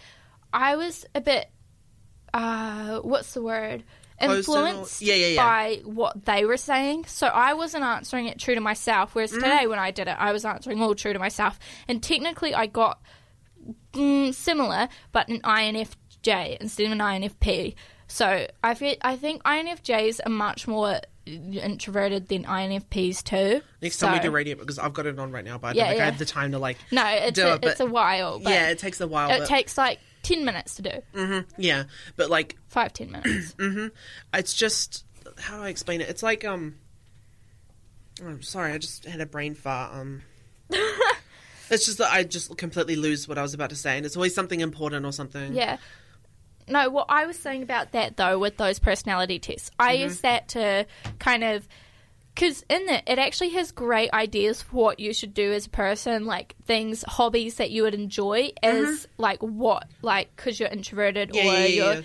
I 0.52 0.76
was 0.76 1.06
a 1.14 1.22
bit, 1.22 1.50
uh, 2.34 2.98
what's 2.98 3.32
the 3.32 3.42
word? 3.42 3.82
Closed 4.26 4.48
in 4.48 4.54
or- 4.54 4.66
Influenced 4.66 5.02
Yeah, 5.02 5.14
yeah, 5.14 5.26
yeah. 5.28 5.44
by 5.44 5.80
what 5.84 6.24
they 6.24 6.44
were 6.44 6.56
saying. 6.56 7.04
So 7.06 7.26
I 7.26 7.54
wasn't 7.54 7.84
answering 7.84 8.26
it 8.26 8.38
true 8.38 8.54
to 8.54 8.60
myself. 8.60 9.14
Whereas 9.14 9.32
Mm. 9.32 9.36
today, 9.42 9.66
when 9.66 9.78
I 9.78 9.90
did 9.90 10.08
it, 10.08 10.16
I 10.18 10.32
was 10.32 10.44
answering 10.44 10.80
all 10.82 10.94
true 10.94 11.12
to 11.12 11.18
myself. 11.18 11.58
And 11.88 12.02
technically, 12.02 12.54
I 12.54 12.66
got 12.66 13.00
mm, 13.92 14.34
similar, 14.34 14.88
but 15.12 15.28
an 15.28 15.40
INFJ 15.42 16.58
instead 16.60 16.86
of 16.86 16.92
an 16.92 16.98
INFP. 17.00 17.74
So 18.06 18.46
I 18.62 18.74
feel, 18.74 18.96
I 19.02 19.16
think 19.16 19.42
INFJs 19.44 20.20
are 20.26 20.30
much 20.30 20.68
more 20.68 21.00
introverted 21.26 22.28
than 22.28 22.44
INFPs 22.44 23.22
too. 23.22 23.62
Next 23.80 23.98
time 23.98 24.12
we 24.12 24.18
do 24.20 24.30
radio 24.30 24.56
because 24.56 24.78
I've 24.78 24.92
got 24.92 25.06
it 25.06 25.18
on 25.18 25.32
right 25.32 25.44
now, 25.44 25.56
but 25.58 25.68
I 25.68 25.72
Yeah, 25.72 25.82
don't 25.84 25.90
think 25.92 26.02
I 26.02 26.04
have 26.04 26.18
the 26.18 26.24
time 26.26 26.52
to 26.52 26.58
like. 26.58 26.76
No, 26.90 27.06
it's 27.06 27.32
do 27.38 27.46
a, 27.46 27.54
it, 27.54 27.64
it's 27.64 27.80
a 27.80 27.86
while. 27.86 28.40
Yeah, 28.42 28.68
it 28.68 28.78
takes 28.78 29.00
a 29.00 29.06
while. 29.08 29.30
it 29.30 29.38
but, 29.40 29.48
takes 29.48 29.78
like 29.78 30.00
ten 30.24 30.44
minutes 30.44 30.74
to 30.76 30.82
do. 30.82 31.44
yeah, 31.56 31.84
but 32.16 32.30
like 32.30 32.56
Five 32.66 32.92
ten 32.92 33.12
minutes. 33.12 33.54
it's 34.34 34.54
just 34.54 35.04
how 35.38 35.58
do 35.58 35.62
I 35.62 35.68
explain 35.68 36.00
it? 36.00 36.08
It's 36.08 36.22
like 36.22 36.44
um. 36.44 36.76
I'm 38.24 38.42
sorry, 38.42 38.72
I 38.72 38.78
just 38.78 39.04
had 39.04 39.20
a 39.20 39.26
brain 39.26 39.54
fart. 39.54 39.94
Um. 39.94 40.22
it's 41.70 41.86
just 41.86 41.98
that 41.98 42.12
I 42.12 42.24
just 42.24 42.56
completely 42.56 42.96
lose 42.96 43.28
what 43.28 43.38
I 43.38 43.42
was 43.42 43.54
about 43.54 43.70
to 43.70 43.76
say, 43.76 43.96
and 43.96 44.06
it's 44.06 44.16
always 44.16 44.34
something 44.34 44.60
important 44.60 45.06
or 45.06 45.12
something. 45.12 45.54
Yeah. 45.54 45.78
No, 46.66 46.88
what 46.88 47.06
I 47.08 47.26
was 47.26 47.38
saying 47.38 47.62
about 47.62 47.92
that 47.92 48.16
though, 48.16 48.38
with 48.38 48.56
those 48.56 48.78
personality 48.78 49.38
tests, 49.38 49.70
I 49.78 49.92
use 49.92 50.20
that 50.20 50.48
to 50.48 50.86
kind 51.18 51.44
of. 51.44 51.68
Because 52.34 52.64
in 52.68 52.88
it, 52.88 53.04
it 53.06 53.18
actually 53.18 53.50
has 53.50 53.70
great 53.70 54.12
ideas 54.12 54.62
for 54.62 54.76
what 54.76 55.00
you 55.00 55.14
should 55.14 55.34
do 55.34 55.52
as 55.52 55.66
a 55.66 55.70
person, 55.70 56.26
like 56.26 56.56
things, 56.64 57.04
hobbies 57.06 57.56
that 57.56 57.70
you 57.70 57.82
would 57.84 57.94
enjoy, 57.94 58.52
as 58.62 58.86
mm-hmm. 58.86 59.22
like 59.22 59.40
what, 59.40 59.86
like, 60.02 60.34
because 60.34 60.58
you're 60.58 60.68
introverted 60.68 61.30
Yeah, 61.32 61.42
or 61.42 61.44
yeah, 61.44 61.66
you're 61.66 61.94
yeah. 61.94 62.00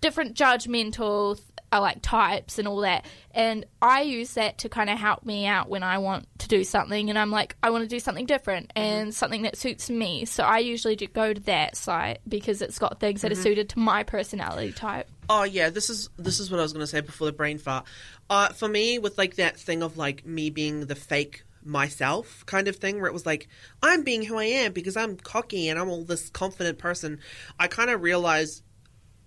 different 0.00 0.34
judgmental 0.34 1.38
uh, 1.72 1.80
like 1.80 1.98
types 2.02 2.58
and 2.58 2.66
all 2.66 2.80
that. 2.80 3.04
And 3.32 3.64
i 3.80 4.02
use 4.02 4.34
that 4.34 4.58
to 4.58 4.68
kind 4.68 4.90
of 4.90 4.98
help 4.98 5.24
me 5.24 5.46
out 5.46 5.68
when 5.68 5.82
i 5.82 5.98
want 5.98 6.26
to 6.38 6.48
do 6.48 6.64
something 6.64 7.10
and 7.10 7.18
i'm 7.18 7.30
like 7.30 7.54
i 7.62 7.70
want 7.70 7.84
to 7.84 7.88
do 7.88 8.00
something 8.00 8.26
different 8.26 8.72
mm-hmm. 8.74 8.82
and 8.82 9.14
something 9.14 9.42
that 9.42 9.56
suits 9.56 9.88
me. 9.88 10.24
So 10.24 10.42
i 10.42 10.58
usually 10.58 10.96
do 10.96 11.06
go 11.06 11.32
to 11.32 11.40
that 11.42 11.76
site 11.76 12.18
because 12.28 12.62
it's 12.62 12.78
got 12.78 12.98
things 12.98 13.22
that 13.22 13.30
are 13.30 13.34
mm-hmm. 13.34 13.42
suited 13.42 13.68
to 13.70 13.78
my 13.78 14.02
personality 14.02 14.72
type 14.72 15.08
Oh 15.32 15.44
yeah, 15.44 15.70
this 15.70 15.88
is 15.88 16.10
this 16.16 16.40
is 16.40 16.50
what 16.50 16.58
I 16.58 16.64
was 16.64 16.72
gonna 16.72 16.88
say 16.88 17.00
before 17.00 17.28
the 17.28 17.32
brain 17.32 17.56
fart. 17.56 17.86
Uh, 18.28 18.48
for 18.48 18.68
me, 18.68 18.98
with 18.98 19.16
like 19.16 19.36
that 19.36 19.56
thing 19.56 19.80
of 19.80 19.96
like 19.96 20.26
me 20.26 20.50
being 20.50 20.86
the 20.86 20.96
fake 20.96 21.44
myself 21.62 22.44
kind 22.46 22.66
of 22.66 22.74
thing, 22.74 22.96
where 22.96 23.06
it 23.06 23.12
was 23.12 23.26
like 23.26 23.46
I'm 23.80 24.02
being 24.02 24.24
who 24.24 24.38
I 24.38 24.46
am 24.46 24.72
because 24.72 24.96
I'm 24.96 25.16
cocky 25.16 25.68
and 25.68 25.78
I'm 25.78 25.88
all 25.88 26.02
this 26.02 26.30
confident 26.30 26.78
person. 26.78 27.20
I 27.60 27.68
kind 27.68 27.90
of 27.90 28.02
realized 28.02 28.64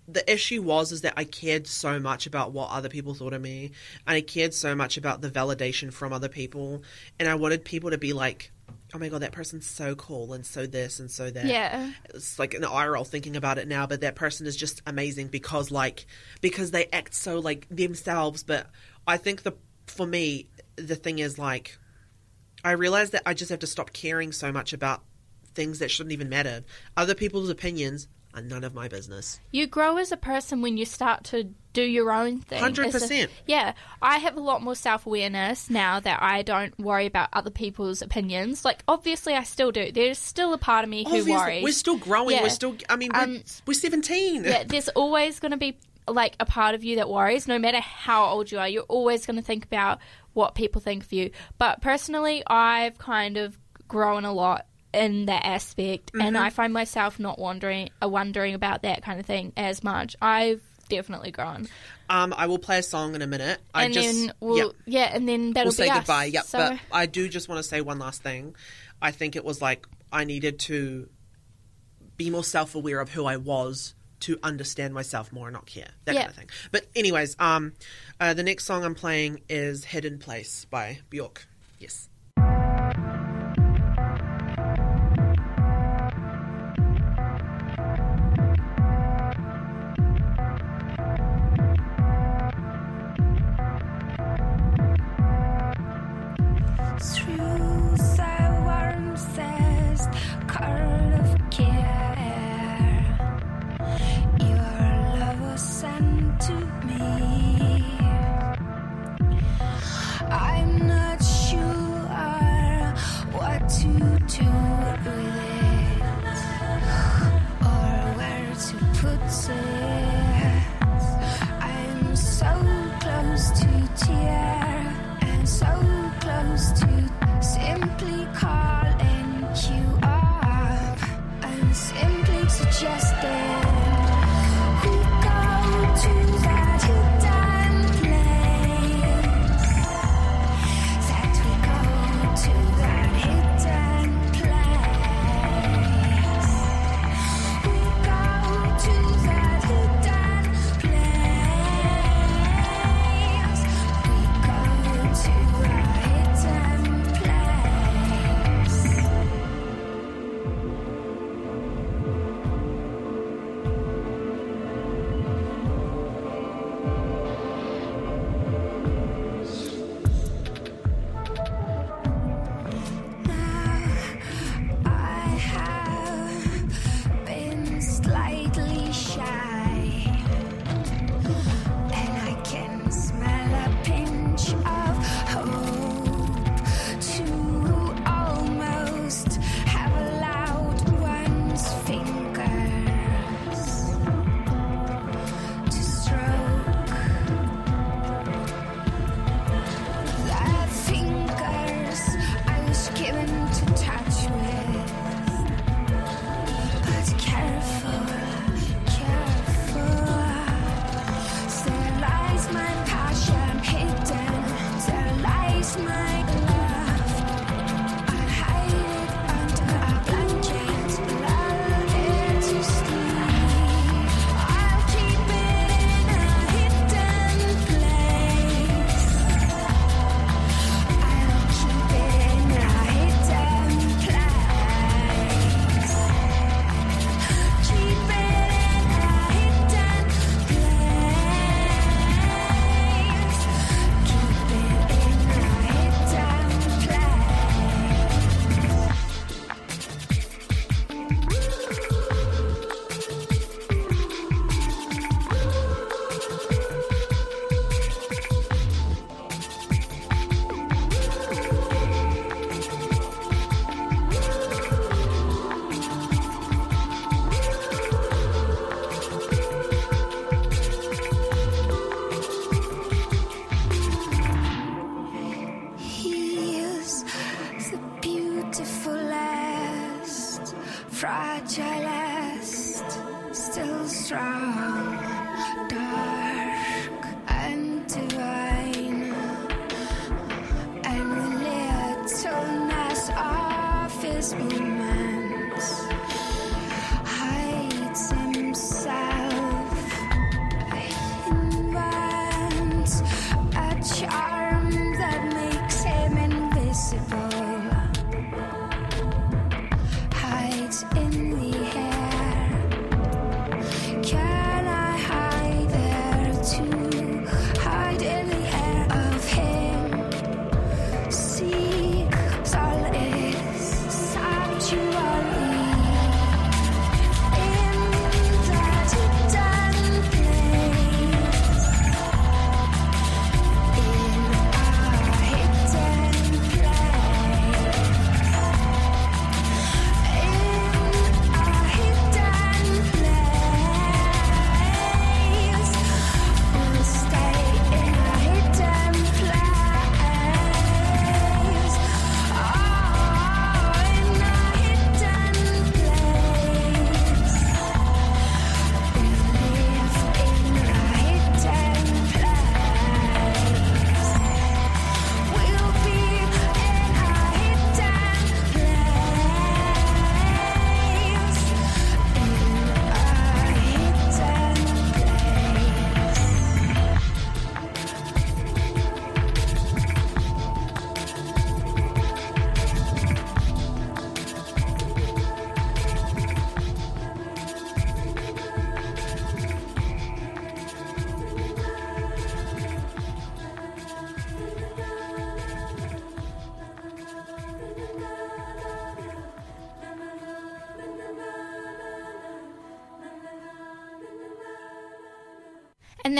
the 0.06 0.30
issue 0.30 0.60
was 0.60 0.92
is 0.92 1.00
that 1.00 1.14
I 1.16 1.24
cared 1.24 1.66
so 1.66 1.98
much 1.98 2.26
about 2.26 2.52
what 2.52 2.70
other 2.70 2.90
people 2.90 3.14
thought 3.14 3.32
of 3.32 3.40
me, 3.40 3.72
and 4.06 4.14
I 4.16 4.20
cared 4.20 4.52
so 4.52 4.74
much 4.74 4.98
about 4.98 5.22
the 5.22 5.30
validation 5.30 5.90
from 5.90 6.12
other 6.12 6.28
people, 6.28 6.82
and 7.18 7.30
I 7.30 7.34
wanted 7.36 7.64
people 7.64 7.88
to 7.92 7.98
be 7.98 8.12
like, 8.12 8.52
"Oh 8.94 8.98
my 8.98 9.08
god, 9.08 9.22
that 9.22 9.32
person's 9.32 9.66
so 9.66 9.94
cool 9.94 10.32
and 10.32 10.46
so 10.46 10.66
this 10.66 11.00
and 11.00 11.10
so 11.10 11.30
that." 11.30 11.46
yeah 11.46 11.90
it's 12.14 12.38
like 12.38 12.54
an 12.54 12.64
eye 12.64 12.86
roll 12.86 13.04
thinking 13.04 13.36
about 13.36 13.58
it 13.58 13.68
now, 13.68 13.86
but 13.86 14.00
that 14.02 14.14
person 14.14 14.46
is 14.46 14.56
just 14.56 14.80
amazing 14.86 15.28
because 15.28 15.70
like 15.70 16.06
because 16.40 16.70
they 16.70 16.86
act 16.92 17.14
so 17.14 17.38
like 17.40 17.66
themselves. 17.70 18.42
But 18.42 18.68
I 19.06 19.16
think 19.16 19.42
the 19.42 19.52
for 19.86 20.06
me 20.06 20.48
the 20.76 20.96
thing 20.96 21.18
is 21.18 21.38
like 21.38 21.78
I 22.64 22.72
realize 22.72 23.10
that 23.10 23.22
I 23.26 23.34
just 23.34 23.50
have 23.50 23.60
to 23.60 23.66
stop 23.66 23.92
caring 23.92 24.32
so 24.32 24.50
much 24.50 24.72
about 24.72 25.02
things 25.54 25.80
that 25.80 25.90
shouldn't 25.90 26.12
even 26.12 26.28
matter. 26.28 26.64
Other 26.96 27.14
people's 27.14 27.50
opinions 27.50 28.08
are 28.32 28.42
none 28.42 28.64
of 28.64 28.74
my 28.74 28.88
business. 28.88 29.38
you 29.52 29.66
grow 29.66 29.96
as 29.98 30.10
a 30.10 30.16
person 30.16 30.62
when 30.62 30.76
you 30.76 30.84
start 30.84 31.24
to 31.24 31.54
do 31.74 31.82
your 31.82 32.10
own 32.10 32.40
thing. 32.40 32.58
Hundred 32.60 32.86
It's 32.86 32.94
a- 32.94 33.00
percent. 33.00 33.30
Yeah, 33.46 33.74
I 34.00 34.16
have 34.16 34.36
a 34.36 34.40
lot 34.40 34.62
more 34.62 34.74
self 34.74 35.04
awareness 35.06 35.68
now 35.68 36.00
that 36.00 36.22
I 36.22 36.40
don't 36.42 36.78
worry 36.80 37.04
about 37.04 37.28
other 37.34 37.50
people's 37.50 38.00
opinions. 38.00 38.64
Like, 38.64 38.82
obviously, 38.88 39.34
I 39.34 39.42
still 39.42 39.70
do. 39.70 39.92
There's 39.92 40.18
still 40.18 40.54
a 40.54 40.58
part 40.58 40.84
of 40.84 40.88
me 40.90 41.04
who 41.04 41.30
worries. 41.30 41.62
we're 41.62 41.72
still 41.72 41.98
growing. 41.98 42.36
Yeah. 42.36 42.42
We're 42.42 42.48
still. 42.48 42.76
I 42.88 42.96
mean, 42.96 43.10
we're, 43.14 43.20
Um, 43.22 43.42
we're 43.66 43.74
seventeen. 43.74 44.44
yeah, 44.44 44.64
there's 44.64 44.88
always 44.88 45.38
going 45.40 45.52
to 45.52 45.58
be 45.58 45.76
like 46.08 46.36
a 46.40 46.46
part 46.46 46.74
of 46.74 46.84
you 46.84 46.96
that 46.96 47.08
worries, 47.08 47.46
no 47.48 47.58
matter 47.58 47.80
how 47.80 48.24
old 48.26 48.50
you 48.50 48.58
are. 48.58 48.68
You're 48.68 48.82
always 48.84 49.26
going 49.26 49.36
to 49.36 49.42
think 49.42 49.64
about 49.64 49.98
what 50.32 50.54
people 50.54 50.80
think 50.80 51.02
of 51.04 51.12
you. 51.12 51.30
But 51.58 51.80
personally, 51.80 52.42
I've 52.46 52.98
kind 52.98 53.36
of 53.36 53.58
grown 53.88 54.24
a 54.24 54.32
lot 54.32 54.66
in 54.92 55.26
that 55.26 55.44
aspect, 55.44 56.10
and 56.14 56.36
Mm-hmm. 56.36 56.44
I 56.44 56.50
find 56.50 56.72
myself 56.72 57.18
not 57.18 57.38
wondering, 57.38 57.90
uh, 58.02 58.08
wondering 58.08 58.54
about 58.54 58.82
that 58.82 59.02
kind 59.02 59.18
of 59.18 59.26
thing 59.26 59.52
as 59.56 59.82
much. 59.82 60.14
I've 60.22 60.62
definitely 60.96 61.30
grown, 61.30 61.68
Um, 62.08 62.34
I 62.36 62.46
will 62.46 62.58
play 62.58 62.78
a 62.78 62.82
song 62.82 63.14
in 63.14 63.22
a 63.22 63.26
minute. 63.26 63.60
I 63.74 63.84
and 63.84 63.94
just 63.94 64.06
then 64.08 64.32
we'll 64.40 64.74
yeah. 64.86 65.00
yeah, 65.06 65.14
and 65.16 65.28
then 65.28 65.52
that'll 65.52 65.66
we'll 65.68 65.72
say 65.72 65.88
us. 65.88 65.98
goodbye. 65.98 66.26
Yep. 66.26 66.44
So, 66.44 66.58
But 66.58 66.78
I 66.92 67.06
do 67.06 67.28
just 67.28 67.48
want 67.48 67.58
to 67.60 67.62
say 67.62 67.80
one 67.80 67.98
last 67.98 68.22
thing. 68.22 68.54
I 69.02 69.10
think 69.10 69.36
it 69.36 69.44
was 69.44 69.60
like 69.62 69.86
I 70.12 70.24
needed 70.24 70.58
to 70.60 71.08
be 72.16 72.30
more 72.30 72.44
self 72.44 72.74
aware 72.74 73.00
of 73.00 73.10
who 73.10 73.24
I 73.26 73.36
was 73.36 73.94
to 74.20 74.38
understand 74.42 74.94
myself 74.94 75.32
more 75.32 75.48
and 75.48 75.54
not 75.54 75.66
care. 75.66 75.88
That 76.04 76.14
Yeah. 76.14 76.20
kind 76.22 76.30
of 76.30 76.36
thing. 76.36 76.50
But 76.70 76.86
anyways, 76.94 77.36
um 77.38 77.72
uh, 78.20 78.32
the 78.34 78.42
next 78.42 78.64
song 78.64 78.84
I'm 78.84 78.94
playing 78.94 79.40
is 79.48 79.84
Hidden 79.84 80.18
Place 80.18 80.64
by 80.66 81.00
Bjork. 81.10 81.46
Yes. 81.78 82.08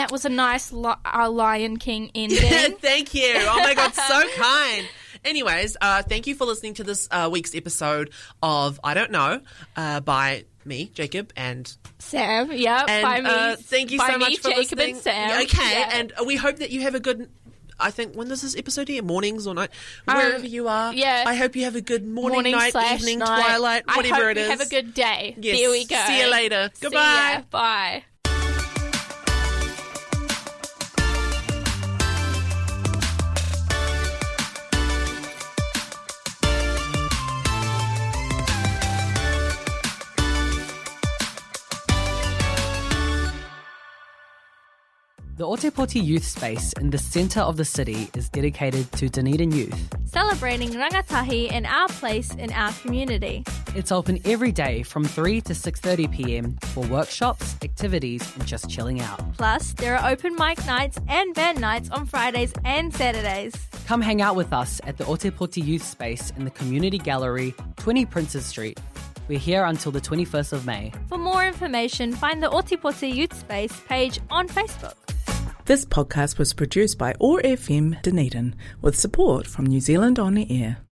That 0.05 0.13
was 0.13 0.27
a 0.27 0.29
nice 0.29 0.71
li- 0.71 0.93
uh, 1.07 1.31
Lion 1.31 1.79
King 1.79 2.11
ending. 2.15 2.39
thank 2.77 3.15
you. 3.15 3.33
Oh 3.39 3.59
my 3.59 3.73
god, 3.73 3.95
so 3.95 4.23
kind. 4.37 4.87
Anyways, 5.25 5.79
uh, 5.81 6.03
thank 6.03 6.27
you 6.27 6.35
for 6.35 6.45
listening 6.45 6.75
to 6.75 6.85
this 6.85 7.09
uh, 7.11 7.31
week's 7.33 7.55
episode 7.55 8.11
of 8.43 8.79
I 8.85 8.93
Don't 8.93 9.11
Know 9.11 9.41
uh, 9.77 10.01
by 10.01 10.45
me, 10.67 10.91
Jacob, 10.93 11.33
and 11.39 11.75
Sam, 12.01 12.51
yeah, 12.53 12.85
and 12.87 13.03
by 13.03 13.21
me. 13.23 13.31
uh, 13.31 13.57
thank 13.57 13.93
you 13.93 13.99
by 13.99 14.09
so 14.09 14.13
me, 14.13 14.19
much 14.19 14.39
for 14.41 14.51
Jacob 14.51 14.79
listening. 14.79 14.95
and 14.97 15.03
Sam. 15.03 15.43
Okay, 15.45 15.81
Yeah. 15.81 15.91
and 15.95 16.13
we 16.27 16.37
hope 16.37 16.57
that 16.57 16.69
you 16.71 16.83
have 16.83 16.95
a 16.95 17.01
good. 17.01 17.31
I 17.81 17.91
think 17.91 18.15
when 18.15 18.29
does 18.29 18.43
this 18.43 18.55
episode 18.57 18.89
here? 18.89 19.03
Mornings 19.03 19.47
or 19.47 19.55
night, 19.55 19.71
Um, 20.07 20.17
wherever 20.19 20.47
you 20.47 20.69
are. 20.69 20.93
yeah. 20.93 21.25
I 21.27 21.35
hope 21.35 21.57
you 21.57 21.65
have 21.65 21.77
a 21.77 21.81
good 21.81 22.07
morning, 22.07 22.35
morning 22.35 22.53
night, 22.53 22.75
evening, 22.93 23.21
night. 23.21 23.41
twilight, 23.43 23.87
whatever 23.87 24.15
I 24.15 24.19
hope 24.19 24.31
it 24.33 24.37
is. 24.37 24.45
You 24.45 24.51
have 24.51 24.61
a 24.61 24.69
good 24.69 24.93
day. 24.93 25.35
Yes. 25.41 25.59
There 25.59 25.71
we 25.71 25.87
go. 25.87 25.97
See 26.07 26.21
you 26.21 26.31
later. 26.31 26.71
Goodbye. 26.83 27.45
Bye. 27.51 28.05
The 45.37 45.45
Otepoti 45.45 46.01
Youth 46.01 46.23
Space 46.23 46.73
in 46.75 46.91
the 46.91 46.99
centre 46.99 47.41
of 47.41 47.57
the 47.57 47.65
city 47.65 48.09
is 48.15 48.29
dedicated 48.29 48.93
to 48.93 49.09
Dunedin 49.09 49.51
youth. 49.51 49.89
Celebrating 50.05 50.71
rangatahi 50.71 51.51
in 51.51 51.67
our 51.67 51.89
place 51.89 52.33
in 52.37 52.53
our 52.53 52.73
community. 52.75 53.43
It's 53.75 53.91
open 53.91 54.21
every 54.25 54.53
day 54.53 54.85
from 54.85 55.05
3 55.05 55.41
to 55.41 55.53
6:30 55.53 56.13
p.m. 56.13 56.57
for 56.71 56.87
workshops, 56.87 57.57
activities, 57.65 58.23
and 58.37 58.47
just 58.47 58.71
chilling 58.71 59.01
out. 59.01 59.19
Plus, 59.37 59.73
there 59.73 59.97
are 59.97 60.09
open 60.09 60.37
mic 60.37 60.65
nights 60.67 61.01
and 61.09 61.35
band 61.35 61.61
nights 61.61 61.91
on 61.91 62.07
Fridays 62.07 62.53
and 62.65 62.95
Saturdays. 62.95 63.55
Come 63.89 64.03
hang 64.03 64.23
out 64.23 64.37
with 64.37 64.53
us 64.53 64.81
at 64.87 64.99
the 64.99 65.05
Otepoti 65.05 65.67
Youth 65.67 65.83
Space 65.83 66.31
in 66.37 66.45
the 66.45 66.53
Community 66.53 66.99
Gallery, 66.99 67.57
20 67.79 68.07
Princes 68.07 68.47
Street. 68.47 68.79
We're 69.27 69.39
here 69.39 69.65
until 69.65 69.91
the 69.93 70.01
21st 70.01 70.53
of 70.53 70.67
May. 70.67 70.93
For 71.09 71.17
more 71.17 71.47
information, 71.47 72.13
find 72.13 72.43
the 72.43 72.49
Ōtepoti 72.49 73.15
Youth 73.15 73.33
Space 73.33 73.81
page 73.89 74.21
on 74.31 74.49
Facebook. 74.49 74.95
This 75.65 75.87
podcast 75.87 76.37
was 76.39 76.53
produced 76.53 76.99
by 76.99 77.15
OAR 77.21 77.41
FM 77.41 78.03
Dunedin 78.03 78.55
with 78.83 78.99
support 78.99 79.47
from 79.47 79.65
New 79.65 79.81
Zealand 79.81 80.19
On 80.19 80.37
Air. 80.37 80.77